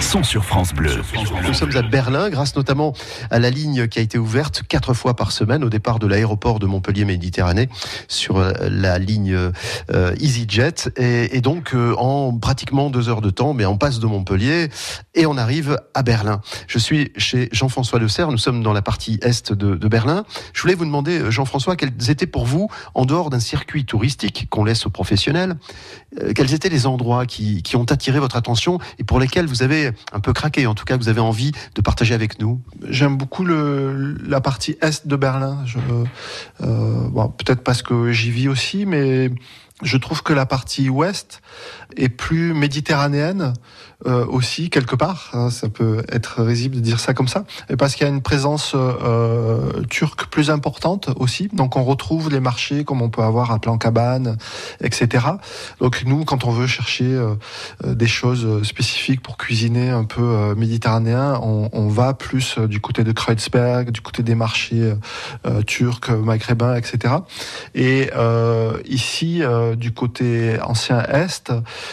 [0.00, 1.02] sont sur France Bleu.
[1.46, 2.94] Nous sommes à Berlin grâce notamment
[3.30, 6.58] à la ligne qui a été ouverte quatre fois par semaine au départ de l'aéroport
[6.58, 7.68] de Montpellier Méditerranée
[8.08, 13.54] sur euh, la ligne euh, EasyJet et, donc euh, en pratiquement deux heures de temps,
[13.54, 14.68] mais on passe de Montpellier
[15.14, 16.40] et on arrive à Berlin.
[16.66, 20.24] Je suis chez Jean-François Le Serre, nous sommes dans la partie est de, Berlin.
[20.52, 24.64] Je voulais vous demander, Jean-François, quels étaient pour vous, en dehors d'un circuit touristique qu'on
[24.64, 25.56] laisse aux professionnels,
[26.34, 30.20] quels étaient les endroits qui ont attiré votre attention et pour lesquels vous avez un
[30.20, 34.40] peu craqué, en tout cas vous avez envie de partager avec nous J'aime beaucoup la
[34.40, 35.64] partie est de Berlin.
[36.60, 39.30] Euh, peut-être parce que j'y vis aussi, mais
[39.84, 41.40] je trouve que la partie ouest
[41.96, 43.52] est plus méditerranéenne
[44.06, 45.30] euh, aussi quelque part.
[45.32, 48.12] Hein, ça peut être risible de dire ça comme ça, et parce qu'il y a
[48.12, 51.48] une présence euh, turque plus importante aussi.
[51.52, 54.36] Donc on retrouve les marchés comme on peut avoir à Plan Cabane,
[54.80, 55.26] etc.
[55.80, 57.34] Donc nous, quand on veut chercher euh,
[57.84, 62.80] des choses spécifiques pour cuisiner un peu euh, méditerranéen, on, on, va plus euh, du
[62.80, 64.94] côté de Kreuzberg, du côté des marchés
[65.46, 67.14] euh, turcs, maghrébins, etc.
[67.74, 68.10] Et
[68.86, 69.42] ici,
[69.76, 71.52] du côté ancien est,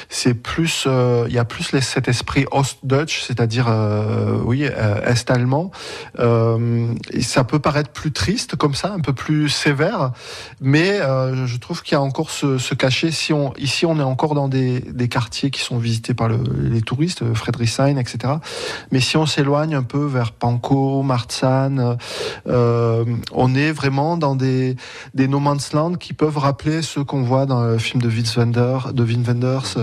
[0.10, 0.88] c'est plus,
[1.28, 5.72] il y a plus cet esprit Ostdeutsch, c'est-à-dire euh, oui euh, est-allemand.
[6.20, 10.12] Euh, ça peut paraître plus triste comme ça, un peu plus sévère,
[10.60, 13.12] mais je trouve qu'il y a encore ce, ce, cachet.
[13.12, 16.40] Si on ici on est encore dans des, des quartiers qui sont visités par le,
[16.62, 18.34] les touristes, Friedrichshain, etc.
[18.92, 21.98] Mais si on s'éloigne un peu vers Pankow, Marzahn,
[22.46, 24.75] on est vraiment dans des
[25.13, 28.36] des no man's land qui peuvent rappeler ceux qu'on voit dans le film de Vince
[28.38, 29.78] Wenders, de Wenders.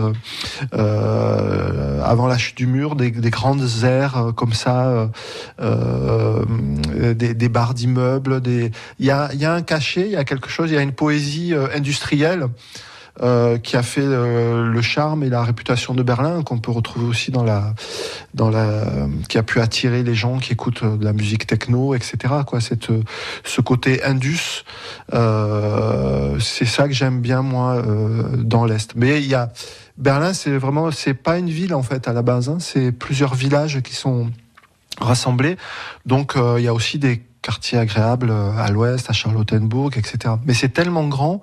[0.74, 5.06] Euh, avant la chute du mur, des, des grandes aires euh, comme ça, euh,
[5.60, 8.40] euh, des, barres d'immeubles.
[8.40, 8.70] Des...
[8.98, 10.82] Il y a, y a un cachet, il y a quelque chose, il y a
[10.82, 12.46] une poésie industrielle.
[13.20, 17.06] Euh, qui a fait euh, le charme et la réputation de Berlin, qu'on peut retrouver
[17.06, 17.74] aussi dans la,
[18.34, 18.84] dans la,
[19.28, 22.16] qui a pu attirer les gens qui écoutent de la musique techno, etc.
[22.46, 22.88] Quoi, cette,
[23.44, 24.64] ce côté indus,
[25.14, 27.82] euh, c'est ça que j'aime bien moi
[28.36, 28.94] dans l'est.
[28.94, 29.50] Mais il y a
[29.96, 33.34] Berlin, c'est vraiment, c'est pas une ville en fait à la base, hein, c'est plusieurs
[33.34, 34.30] villages qui sont
[35.00, 35.56] rassemblés.
[36.06, 40.34] Donc euh, il y a aussi des quartiers agréables à l'ouest, à Charlottenburg, etc.
[40.44, 41.40] Mais c'est tellement grand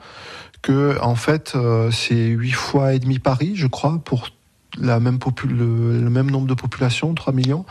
[0.66, 4.30] que en fait euh, c'est huit fois et demi Paris, je crois, pour
[4.80, 7.66] la même le, le, même nombre de population, 3 millions.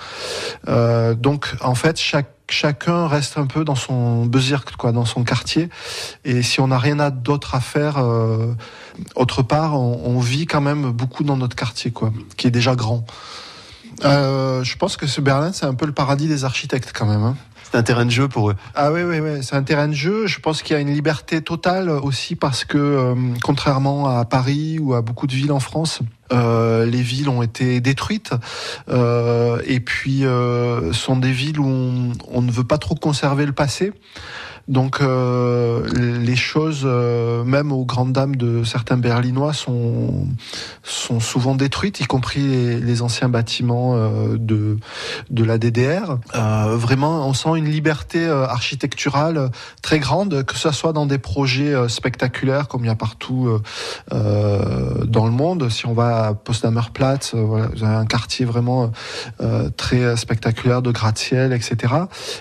[0.68, 2.01] Euh, donc en fait
[2.49, 5.70] chacun reste un peu dans son bezirk, quoi, dans son quartier.
[6.24, 8.55] Et si on n'a rien d'autre à faire euh,
[9.16, 13.05] autre part, on, vit quand même beaucoup dans notre quartier, quoi, qui est déjà grand.
[14.03, 17.24] Je pense que ce Berlin, c'est un peu le paradis des architectes, quand même.
[17.24, 17.36] Hein.
[17.75, 18.55] C'est un terrain de jeu pour eux.
[18.77, 19.43] Ah oui, oui, oui.
[19.43, 20.29] c'est un terrain de jeu.
[20.29, 24.79] Je pense qu'il y a une liberté totale aussi parce que, euh, contrairement à Paris
[24.79, 25.99] ou à beaucoup de villes en France,
[26.33, 28.31] euh, les villes ont été détruites
[28.89, 30.22] euh, et puis
[30.93, 33.93] sont des villes où on, ne veut pas trop conserver le passé.
[34.67, 35.87] Donc euh,
[36.21, 40.27] les choses, euh, même aux grandes dames de certains Berlinois, sont,
[40.83, 44.79] sont souvent détruites, y compris les, les anciens bâtiments euh, de,
[45.31, 46.19] de la DDR.
[46.35, 49.51] Euh, vraiment, on sent une liberté euh, architecturale
[49.83, 53.49] très grande, que ce soit dans des projets euh, spectaculaires comme il y a partout
[54.11, 55.69] dans le monde.
[55.69, 58.93] Si on va à Potsdamer Platz, voilà, vous avez un quartier vraiment
[59.77, 61.95] très spectaculaire de gratte-ciel, etc.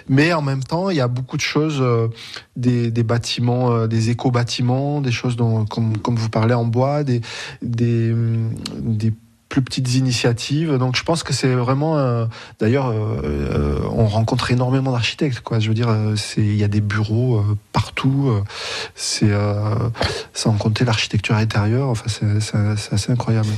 [0.08, 1.84] Mais en même temps, il y a beaucoup de choses
[2.56, 7.22] des, bâtiments, euh, des éco-bâtiments, des choses dont, comme, comme vous parlez en bois, des,
[7.62, 8.14] des,
[8.80, 9.14] des
[9.50, 10.78] plus petites initiatives.
[10.78, 11.98] Donc je pense que c'est vraiment.
[11.98, 12.26] Euh,
[12.60, 15.42] D'ailleurs, euh, on rencontre énormément d'architectes.
[15.42, 15.60] Quoi.
[15.60, 18.32] Je veux dire, c'est il y a des bureaux partout.
[18.96, 19.32] c'est
[20.34, 21.90] sans compter l'architecture intérieure.
[21.90, 23.50] Enfin, c'est assez incroyable.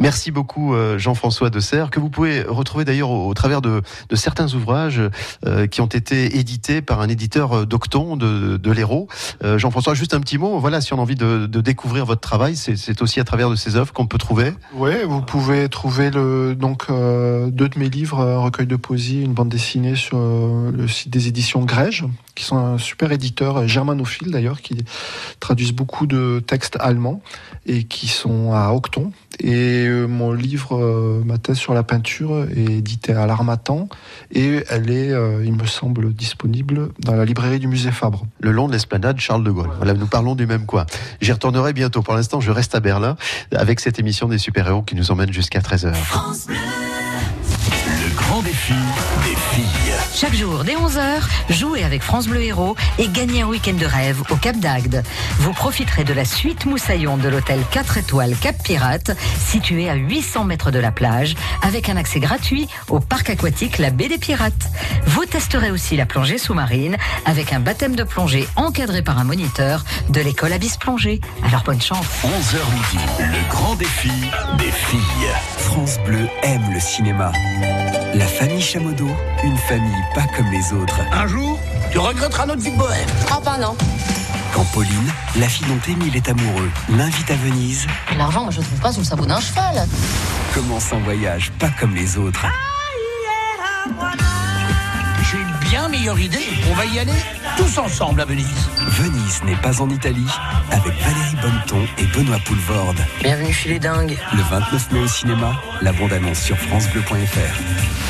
[0.00, 3.82] Merci beaucoup Jean-François de Serre, que vous pouvez retrouver d'ailleurs au, travers de,
[4.14, 5.00] certains ouvrages
[5.46, 9.08] euh, qui ont été édités par un éditeur d'Octon de, de l'Hérault.
[9.44, 10.58] Euh, Jean-François, juste un petit mot.
[10.58, 13.76] Voilà, si on a envie de, découvrir votre travail, c'est aussi à travers de ces
[13.76, 14.52] œuvres qu'on peut trouver.
[14.74, 19.22] Oui, vous pouvez trouver le, donc euh, deux de mes livres, un recueil de poésie,
[19.22, 22.04] une bande dessinée sur le site des éditions Grège,
[22.40, 24.82] qui sont un super éditeur germanophile d'ailleurs, qui
[25.40, 27.20] traduisent beaucoup de textes allemands
[27.66, 29.12] et qui sont à Octon.
[29.40, 33.90] Et euh, mon livre, euh, ma thèse sur la peinture, est édité à l'Armatan
[34.32, 38.24] et elle est, euh, il me semble, disponible dans la librairie du musée Fabre.
[38.40, 39.70] Le long de l'esplanade Charles de Gaulle.
[39.76, 40.86] Voilà, nous parlons du même coin.
[41.20, 42.00] J'y retournerai bientôt.
[42.00, 43.16] Pour l'instant, je reste à Berlin
[43.54, 45.92] avec cette émission des super-héros qui nous emmène jusqu'à 13h.
[48.10, 48.74] Le grand défi
[49.24, 49.94] des filles.
[50.14, 54.22] Chaque jour, dès 11h, jouez avec France Bleu Héros et gagnez un week-end de rêve
[54.30, 55.02] au Cap d'Agde.
[55.38, 60.44] Vous profiterez de la suite Moussaillon de l'hôtel 4 étoiles Cap Pirate, situé à 800
[60.44, 64.68] mètres de la plage, avec un accès gratuit au parc aquatique La Baie des Pirates.
[65.06, 69.84] Vous testerez aussi la plongée sous-marine avec un baptême de plongée encadré par un moniteur
[70.10, 71.20] de l'école Abyss Plongée.
[71.44, 72.06] Alors bonne chance.
[72.24, 74.12] 11h midi, le grand défi
[74.58, 75.00] des filles.
[75.56, 77.32] France Bleu aime le cinéma.
[78.20, 79.08] La famille Chamodo,
[79.42, 81.00] une famille pas comme les autres.
[81.10, 81.58] Un jour,
[81.90, 83.08] tu regretteras notre vie de bohème.
[83.32, 83.74] Oh bah non.
[84.52, 87.86] Quand Pauline, la fille dont Émile est amoureux, l'invite à Venise,
[88.18, 89.88] L'argent, moi je le trouve pas sous le sabot d'un cheval.
[90.52, 92.44] commence un voyage pas comme les autres.
[95.30, 96.44] J'ai une bien meilleure idée.
[96.70, 97.16] On va y aller
[97.56, 98.68] tous ensemble à Venise.
[98.86, 100.26] Venise n'est pas en Italie,
[100.70, 103.00] avec Valérie Bonneton et Benoît Poulvorde.
[103.22, 104.18] Bienvenue chez les dingues.
[104.34, 108.09] Le 29 mai au cinéma, la bande-annonce sur francebleu.fr.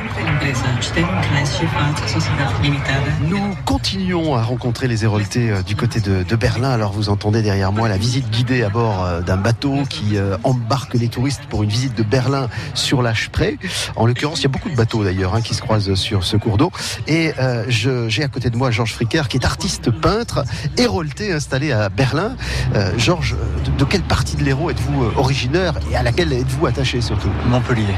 [3.27, 6.71] Nous continuons à rencontrer les Héroltés euh, du côté de, de Berlin.
[6.71, 10.37] Alors vous entendez derrière moi la visite guidée à bord euh, d'un bateau qui euh,
[10.43, 13.59] embarque les touristes pour une visite de Berlin sur la Spree.
[13.95, 16.37] En l'occurrence, il y a beaucoup de bateaux d'ailleurs hein, qui se croisent sur ce
[16.37, 16.71] cours d'eau.
[17.07, 20.43] Et euh, j'ai à côté de moi Georges Fricker qui est artiste peintre,
[20.75, 22.35] Hérolté installé à Berlin.
[22.73, 26.99] Euh, Georges, de, de quelle partie de l'Hérault êtes-vous originaire et à laquelle êtes-vous attaché
[26.99, 27.29] surtout?
[27.45, 27.95] Montpellier.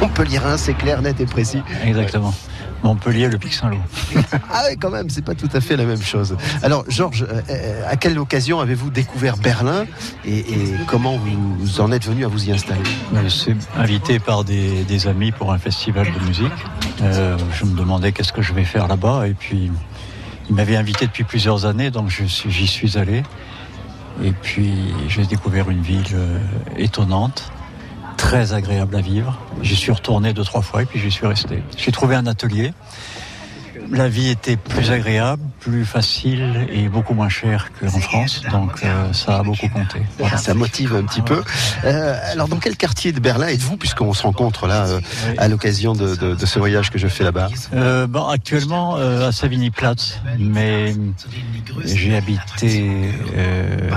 [0.00, 1.62] Montpellierin, c'est clair, net et précis.
[1.84, 2.34] Exactement.
[2.82, 3.80] Montpellier, le Pic Saint-Loup.
[4.52, 6.36] Ah oui, quand même, c'est pas tout à fait la même chose.
[6.62, 9.86] Alors, Georges, euh, euh, à quelle occasion avez-vous découvert Berlin
[10.24, 12.82] et, et comment vous, vous en êtes venu à vous y installer?
[13.22, 16.52] Je suis invité par des, des amis pour un festival de musique.
[17.02, 19.26] Euh, je me demandais qu'est-ce que je vais faire là-bas.
[19.26, 19.70] Et puis,
[20.48, 23.22] ils m'avaient invité depuis plusieurs années, donc j'y suis allé.
[24.22, 24.72] Et puis,
[25.08, 26.38] j'ai découvert une ville euh,
[26.76, 27.50] étonnante,
[28.16, 29.38] très agréable à vivre.
[29.62, 31.62] J'y suis retourné deux, trois fois et puis j'y suis resté.
[31.76, 32.72] J'ai trouvé un atelier.
[33.90, 38.42] La vie était plus agréable, plus facile et beaucoup moins chère qu'en France.
[38.50, 40.00] Donc, euh, ça a beaucoup compté.
[40.18, 40.36] Voilà.
[40.36, 41.42] Ça motive un petit peu.
[41.84, 45.00] Euh, alors, dans quel quartier de Berlin êtes-vous, puisqu'on se rencontre là euh,
[45.38, 47.48] à l'occasion de, de- de ce voyage que je fais là-bas
[48.08, 50.94] bon, actuellement euh, à Savigny-Platz, mais
[51.84, 53.10] j'ai habité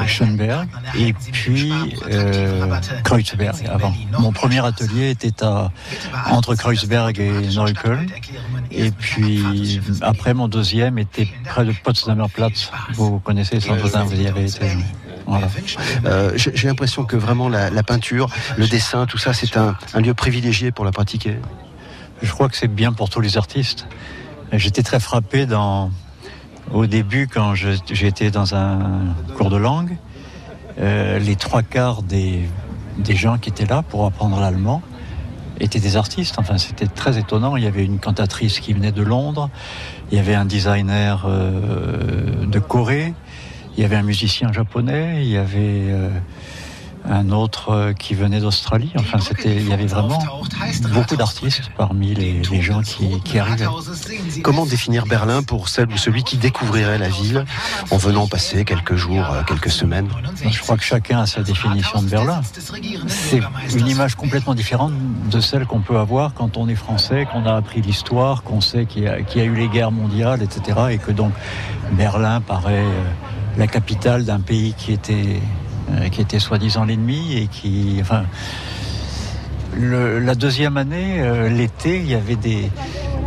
[0.08, 0.68] Schönberg
[0.98, 1.72] et puis
[3.04, 3.94] Kreuzberg avant.
[4.20, 5.72] Mon premier atelier était à,
[6.28, 8.08] entre Kreuzberg et Neukölln.
[8.72, 12.72] Et puis après, mon deuxième était près de Potsdamer Platz.
[12.94, 14.68] Vous connaissez sans doute, hein, vous y avez été.
[15.26, 15.48] Voilà.
[16.06, 20.02] Euh, J'ai l'impression que vraiment la, la peinture, le dessin, tout ça, c'est un, un
[20.02, 21.38] lieu privilégié pour la pratiquer.
[22.22, 23.88] Je crois que c'est bien pour tous les artistes.
[24.52, 25.92] J'étais très frappé dans,
[26.72, 28.80] au début quand j'étais dans un
[29.38, 29.98] cours de langue.
[30.80, 32.42] euh, les trois quarts des,
[32.98, 34.82] des gens qui étaient là pour apprendre l'allemand
[35.60, 36.36] étaient des artistes.
[36.38, 37.56] Enfin, c'était très étonnant.
[37.56, 39.50] Il y avait une cantatrice qui venait de Londres.
[40.12, 43.14] Il y avait un designer euh, de Corée.
[43.78, 45.22] Il y avait un musicien japonais.
[45.22, 46.10] Il y avait euh,
[47.08, 48.92] un autre euh, qui venait d'Australie.
[48.98, 50.20] Enfin, c'était, il y avait vraiment
[50.92, 53.66] beaucoup d'artistes parmi les, les gens qui, qui arrivaient.
[54.44, 57.46] Comment définir Berlin pour celle ou celui qui découvrirait la ville
[57.92, 60.08] en venant passer quelques jours, euh, quelques semaines?
[60.50, 62.42] Je crois que chacun a sa définition de Berlin.
[63.08, 63.42] C'est
[63.78, 64.92] une image complètement différente
[65.32, 68.86] de celle qu'on peut avoir quand on est français, qu'on a appris l'histoire, qu'on sait
[68.86, 70.80] qu'il y, a- qu'il y a eu les guerres mondiales, etc.
[70.92, 71.32] Et que donc
[71.94, 73.04] Berlin paraît euh,
[73.58, 75.40] la capitale d'un pays qui était,
[76.12, 77.98] qui était soi-disant l'ennemi et qui.
[78.02, 78.24] Enfin,
[79.78, 82.70] la deuxième année, euh, l'été, il y avait des.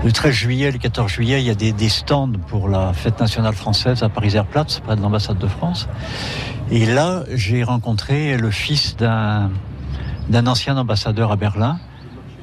[0.05, 3.55] Le 13 juillet, le 14 juillet, il y a des, stands pour la fête nationale
[3.55, 5.89] française à Paris-Airplatz, près de l'ambassade de France.
[6.73, 9.51] Et là, j'ai rencontré le fils d'un
[10.29, 11.79] d'un ancien ambassadeur à Berlin,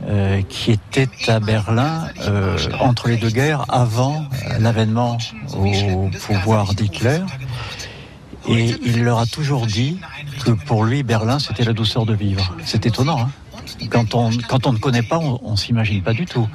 [0.08, 5.18] euh, qui était à Berlin euh, entre les deux guerres, avant euh, l'avènement
[5.58, 7.20] au pouvoir d'Hitler.
[8.50, 10.00] Et il leur a toujours dit
[10.44, 12.56] que pour lui, Berlin, c'était la douceur de vivre.
[12.66, 13.30] C'est étonnant, hein
[13.90, 16.48] quand on, quand on ne connaît pas, on, on s'imagine pas du tout.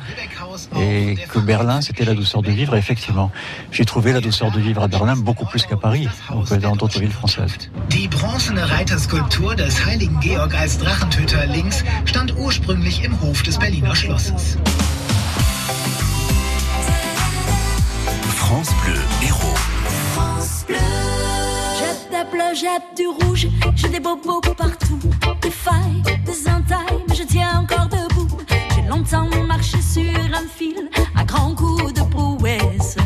[0.78, 3.30] Et que Berlin, c'était la douceur de vivre, effectivement.
[3.70, 6.76] J'ai trouvé la douceur de vivre à Berlin beaucoup plus qu'à Paris, ou que dans
[6.76, 7.56] d'autres villes françaises.
[7.90, 13.94] Die bronzene Reiterskulptur des heiligen Georg als Drachentöter links stand ursprünglich im Hof des Berliner
[13.94, 14.58] Schlosses.
[18.36, 19.73] France Bleu Héros.
[22.54, 25.00] Jette du rouge, j'ai des bobos partout,
[25.42, 28.28] des failles, des entailles, mais je tiens encore debout.
[28.74, 32.96] J'ai longtemps marché sur un fil, à grands coups de prouesse.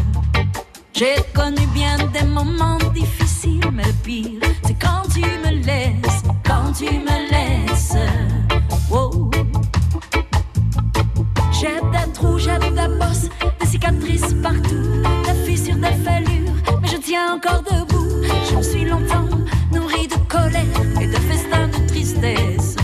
[0.93, 6.73] J'ai connu bien des moments difficiles, mais le pire, c'est quand tu me laisses, quand
[6.73, 7.97] tu me laisses.
[11.61, 13.29] J'ai des trous, j'ai des bosses,
[13.59, 18.07] des cicatrices partout, des fissures, des fêlures, mais je tiens encore debout.
[18.49, 19.29] J'en suis longtemps
[19.73, 20.63] nourri de colère
[21.01, 22.77] et de festins de tristesse.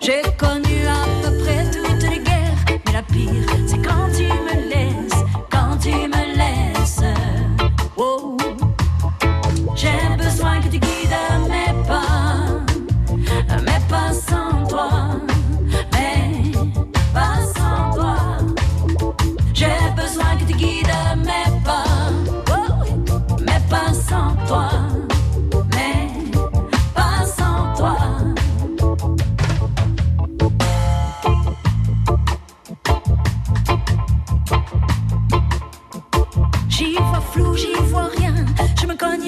[0.00, 3.46] J'ai connu à peu près toutes les guerres, mais la pire,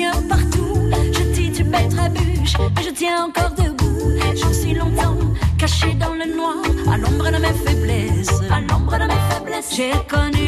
[0.00, 0.74] Cogne partout.
[1.12, 4.18] Je titube, trébuche, mais je tiens encore debout.
[4.34, 5.16] Je suis longtemps
[5.58, 6.56] caché dans le noir,
[6.90, 8.30] à l'ombre de mes faiblesses.
[8.50, 9.74] À l'ombre de mes faiblesses.
[9.76, 10.39] J'ai connu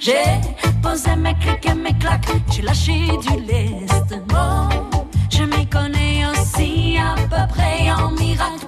[0.00, 0.40] J'ai
[0.82, 4.14] posé mes clics et mes claques, j'ai lâché du lest.
[5.30, 8.66] Je m'y connais aussi à peu près en miracle.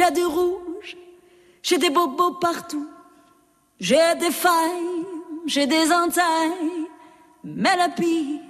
[0.00, 0.96] J'ai du rouge,
[1.62, 2.88] j'ai des bobos partout.
[3.78, 5.04] J'ai des failles,
[5.46, 6.86] j'ai des entailles.
[7.44, 8.40] Mais le pire,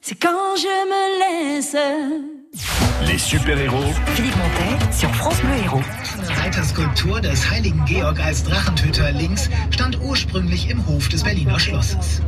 [0.00, 1.76] c'est quand je me laisse.
[3.06, 5.80] Les super-héros Philippe Montet sur France Bleu Héros.
[6.18, 12.20] Eine Reiterskulptur des heiligen Georg als Drachentöter links stand ursprünglich im Hof des Berliner Schlosses.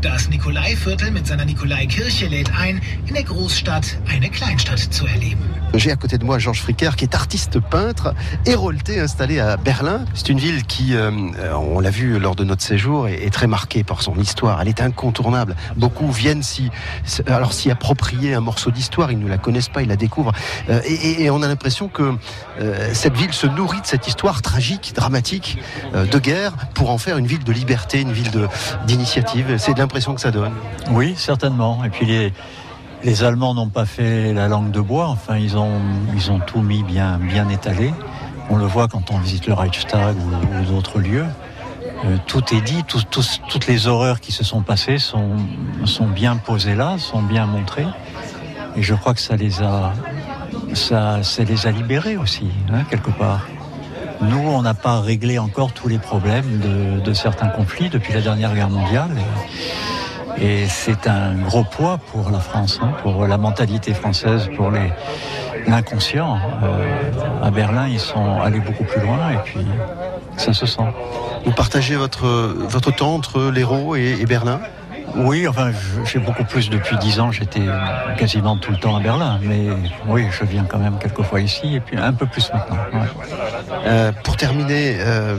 [0.00, 5.58] Das Nikolaiviertel mit seiner Nikolaikirche lädt ein, in der Großstadt eine Kleinstadt zu erleben.
[5.74, 8.14] J'ai à côté de moi Georges Fricker qui est artiste peintre,
[8.46, 10.06] hérolté, installé à Berlin.
[10.14, 11.10] C'est une ville qui, euh,
[11.54, 14.62] on l'a vu lors de notre séjour, est, très marquée par son histoire.
[14.62, 15.56] Elle est incontournable.
[15.76, 16.70] Beaucoup viennent s'y,
[17.26, 19.12] alors s'y approprier un morceau d'histoire.
[19.12, 20.32] Ils ne la connaissent pas, ils la découvrent.
[20.70, 22.14] Euh, et, on a l'impression que
[22.60, 25.58] euh, cette ville se nourrit de cette histoire tragique, dramatique,
[25.94, 28.48] euh, de guerre, pour en faire une ville de liberté, une ville
[28.86, 29.56] d'initiative.
[29.58, 30.52] C'est l'impression que ça donne.
[30.90, 31.82] Oui, certainement.
[31.82, 32.34] Et puis les,
[33.04, 35.06] les Allemands n'ont pas fait la langue de bois.
[35.06, 35.80] Enfin, ils ont,
[36.14, 37.94] ils ont tout mis bien, bien étalé.
[38.50, 41.24] On le voit quand on visite le Reichstag ou, d'autres lieux.
[42.04, 45.36] Euh, tout est dit, toutes les horreurs qui se sont passées sont,
[45.86, 47.88] sont bien posées là, sont bien montrées.
[48.76, 49.94] Et je crois que ça les a,
[50.74, 53.46] ça, ça les a libérés aussi, hein, quelque part.
[54.20, 56.60] Nous, on n'a pas réglé encore tous les problèmes
[57.04, 59.10] de, certains conflits depuis la dernière guerre mondiale.
[60.40, 64.92] Et, c'est un gros poids pour la France, hein, pour la mentalité française, pour les-
[65.66, 66.38] l'inconscient.
[66.62, 67.10] Euh,
[67.42, 69.66] à Berlin, ils sont allés beaucoup plus loin et puis
[70.36, 70.86] ça se sent.
[71.44, 74.60] Vous partagez votre, votre temps entre l'Hérault et Berlin?
[75.16, 75.72] Oui, enfin,
[76.04, 77.32] j'ai beaucoup plus depuis 10 ans.
[77.32, 77.62] J'étais
[78.16, 79.68] quasiment tout le temps à Berlin, mais
[80.06, 82.76] oui, je viens quand même quelques fois ici et puis un peu plus maintenant.
[83.86, 85.38] Euh, pour terminer, euh,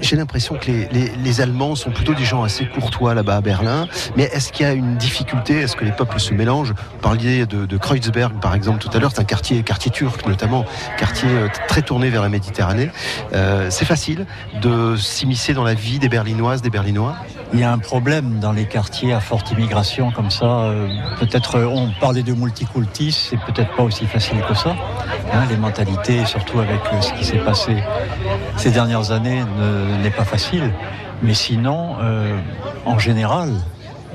[0.00, 3.86] j'ai l'impression que les, Allemands sont plutôt des gens assez courtois là-bas à Berlin.
[4.16, 5.60] Mais est-ce qu'il y a une difficulté?
[5.60, 6.72] Est-ce que les peuples se mélangent?
[6.72, 9.12] Vous parliez de, Kreuzberg, par exemple, tout à l'heure.
[9.14, 10.64] C'est un quartier, quartier turc notamment,
[10.98, 12.90] quartier euh, très tourné vers la Méditerranée.
[13.70, 14.26] C'est facile
[14.60, 17.14] de s'immiscer dans la vie des Berlinoises, des Berlinois?
[17.54, 20.44] Il y a un problème dans les quartiers à forte immigration comme ça.
[20.44, 20.86] euh,
[21.18, 24.76] peut-être euh, on parlait de multicultis, c'est peut-être pas aussi facile que ça.
[25.32, 27.76] Hein, les mentalités, surtout avec euh, ce qui s'est passé
[28.56, 30.70] ces dernières années, ne- n'est pas facile.
[31.22, 31.96] Mais sinon,
[32.86, 33.50] en général,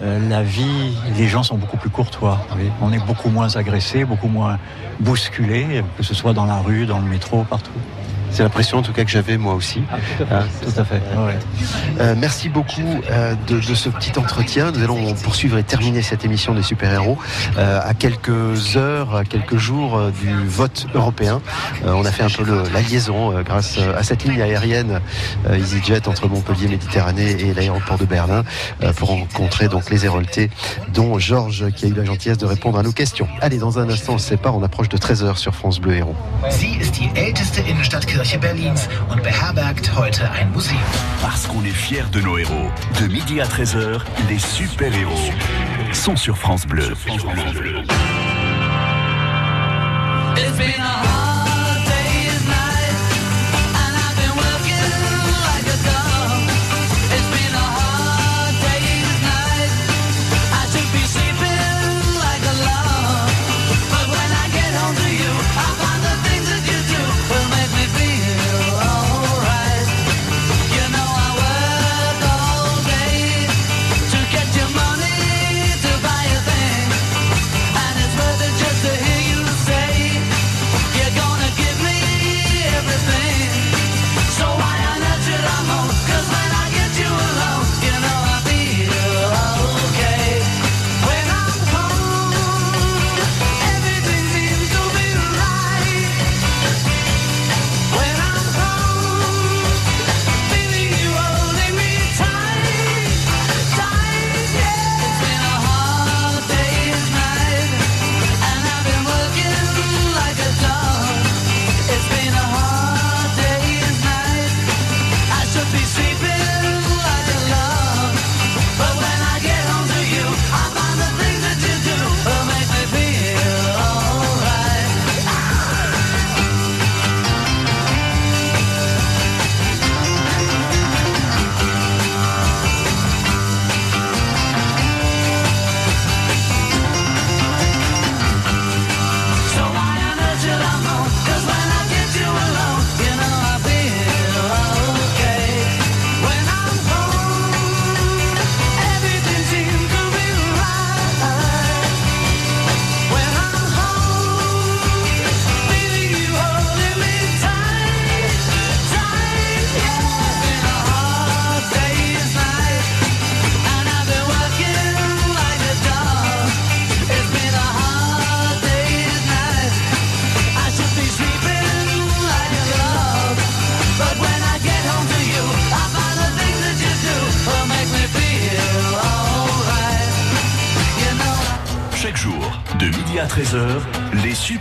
[0.01, 2.37] la vie, les gens sont beaucoup plus courtois.
[2.81, 4.57] On est beaucoup moins agressé, beaucoup moins
[5.01, 7.71] bousculé, que ce soit dans la rue, dans le métro, partout.
[8.33, 9.83] C'est l'impression en tout cas que j'avais moi aussi.
[10.31, 10.95] Hein, Tout à fait.
[10.95, 11.37] ouais.
[12.01, 12.81] Euh, merci beaucoup
[13.11, 14.71] euh, de, de ce petit entretien.
[14.71, 17.17] Nous allons poursuivre et terminer cette émission des super-héros
[17.57, 21.41] euh, à quelques heures, à quelques jours euh, du vote européen.
[21.85, 24.99] Euh, on a fait un peu le- la liaison euh, grâce à cette ligne aérienne
[25.47, 28.43] euh, EasyJet entre Montpellier, Méditerranée et l'aéroport de Berlin
[28.81, 30.49] euh, pour rencontrer donc les Héroltais,
[30.91, 33.27] dont Georges qui a eu la gentillesse de répondre à nos questions.
[33.41, 34.55] Allez, dans un instant, on se sépare.
[34.57, 36.15] On approche de 13h sur France Bleu Héros.
[38.39, 40.79] Berlins und beherbergt heute ein Museum.
[41.21, 42.71] Parce qu'on est fiers de nos héros.
[42.99, 43.99] De midi à 13h,
[44.29, 45.31] les super-héros
[45.91, 46.93] sont sur France Bleu.
[50.35, 51.32] It's been a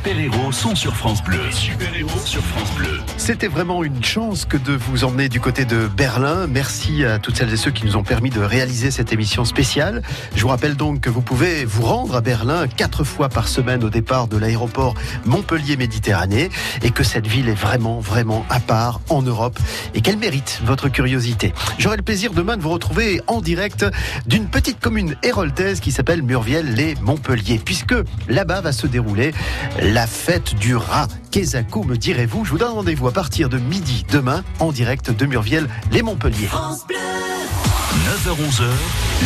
[0.05, 1.39] super-héros sont sur France Bleu.
[1.53, 3.02] Super-héros sur France Bleu.
[3.25, 6.49] C'était vraiment une chance que de vous emmener du côté de Berlin.
[6.49, 10.03] Merci à toutes celles et ceux qui nous ont permis de réaliser cette émission spéciale.
[10.35, 13.85] Je vous rappelle donc que vous pouvez vous rendre à Berlin quatre fois par semaine
[13.85, 14.95] au départ de l'aéroport
[15.25, 16.51] Montpellier-Méditerranée
[16.83, 19.57] et que cette ville est vraiment, vraiment à part en Europe
[19.95, 21.55] et qu'elle mérite votre curiosité.
[21.79, 23.87] J'aurai le plaisir demain de vous retrouver en direct
[24.27, 27.95] d'une petite commune héroltaise qui s'appelle Murviel-les-Montpellier puisque
[28.29, 29.33] là-bas va se dérouler
[29.81, 31.07] la fête du rat.
[31.33, 32.45] Kézakou, me direz-vous.
[32.45, 36.47] Je vous donne rendez-vous à partir de midi demain en direct de Murviel, les Montpellier.
[36.47, 38.67] 9h-11h,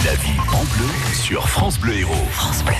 [0.04, 2.14] la vie en bleu sur France Bleu Héros.
[2.30, 2.74] France Bleu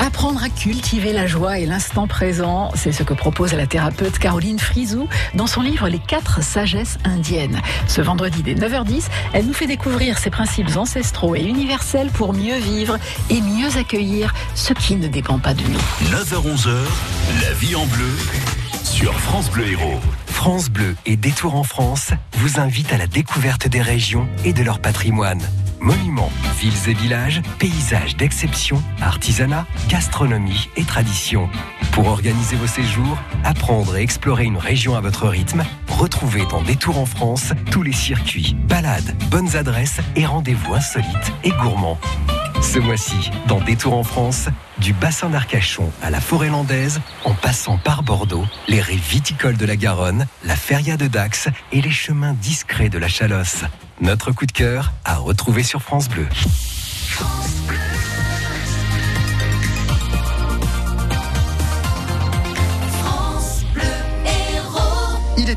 [0.00, 4.58] Apprendre à cultiver la joie et l'instant présent, c'est ce que propose la thérapeute Caroline
[4.58, 7.60] Frizou dans son livre Les quatre sagesses indiennes.
[7.86, 12.56] Ce vendredi dès 9h10, elle nous fait découvrir ses principes ancestraux et universels pour mieux
[12.56, 12.98] vivre
[13.28, 16.08] et mieux accueillir ce qui ne dépend pas de nous.
[16.10, 16.74] 9h-11h,
[17.42, 18.16] la vie en bleu
[18.82, 20.00] sur France Bleu Héros.
[20.26, 24.62] France Bleu et Détour en France vous invitent à la découverte des régions et de
[24.62, 25.42] leur patrimoine.
[25.80, 31.48] Monuments, villes et villages, paysages d'exception, artisanat, gastronomie et tradition.
[31.92, 36.98] Pour organiser vos séjours, apprendre et explorer une région à votre rythme, retrouvez dans Détour
[36.98, 41.98] en France tous les circuits, balades, bonnes adresses et rendez-vous insolites et gourmands.
[42.60, 44.48] Ce mois-ci, dans Détour en France,
[44.78, 49.66] du bassin d'Arcachon à la forêt landaise, en passant par Bordeaux, les rives viticoles de
[49.66, 53.64] la Garonne, la feria de Dax et les chemins discrets de la Chalosse.
[54.00, 56.28] Notre coup de cœur à retrouver sur France Bleu.
[57.18, 57.89] Il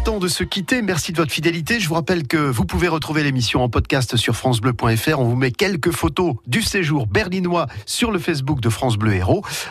[0.04, 0.82] temps de se quitter.
[0.82, 1.80] Merci de votre fidélité.
[1.80, 5.20] Je vous rappelle que vous pouvez retrouver l'émission en podcast sur francebleu.fr.
[5.20, 9.44] On vous met quelques photos du séjour berlinois sur le Facebook de France Bleu Héros.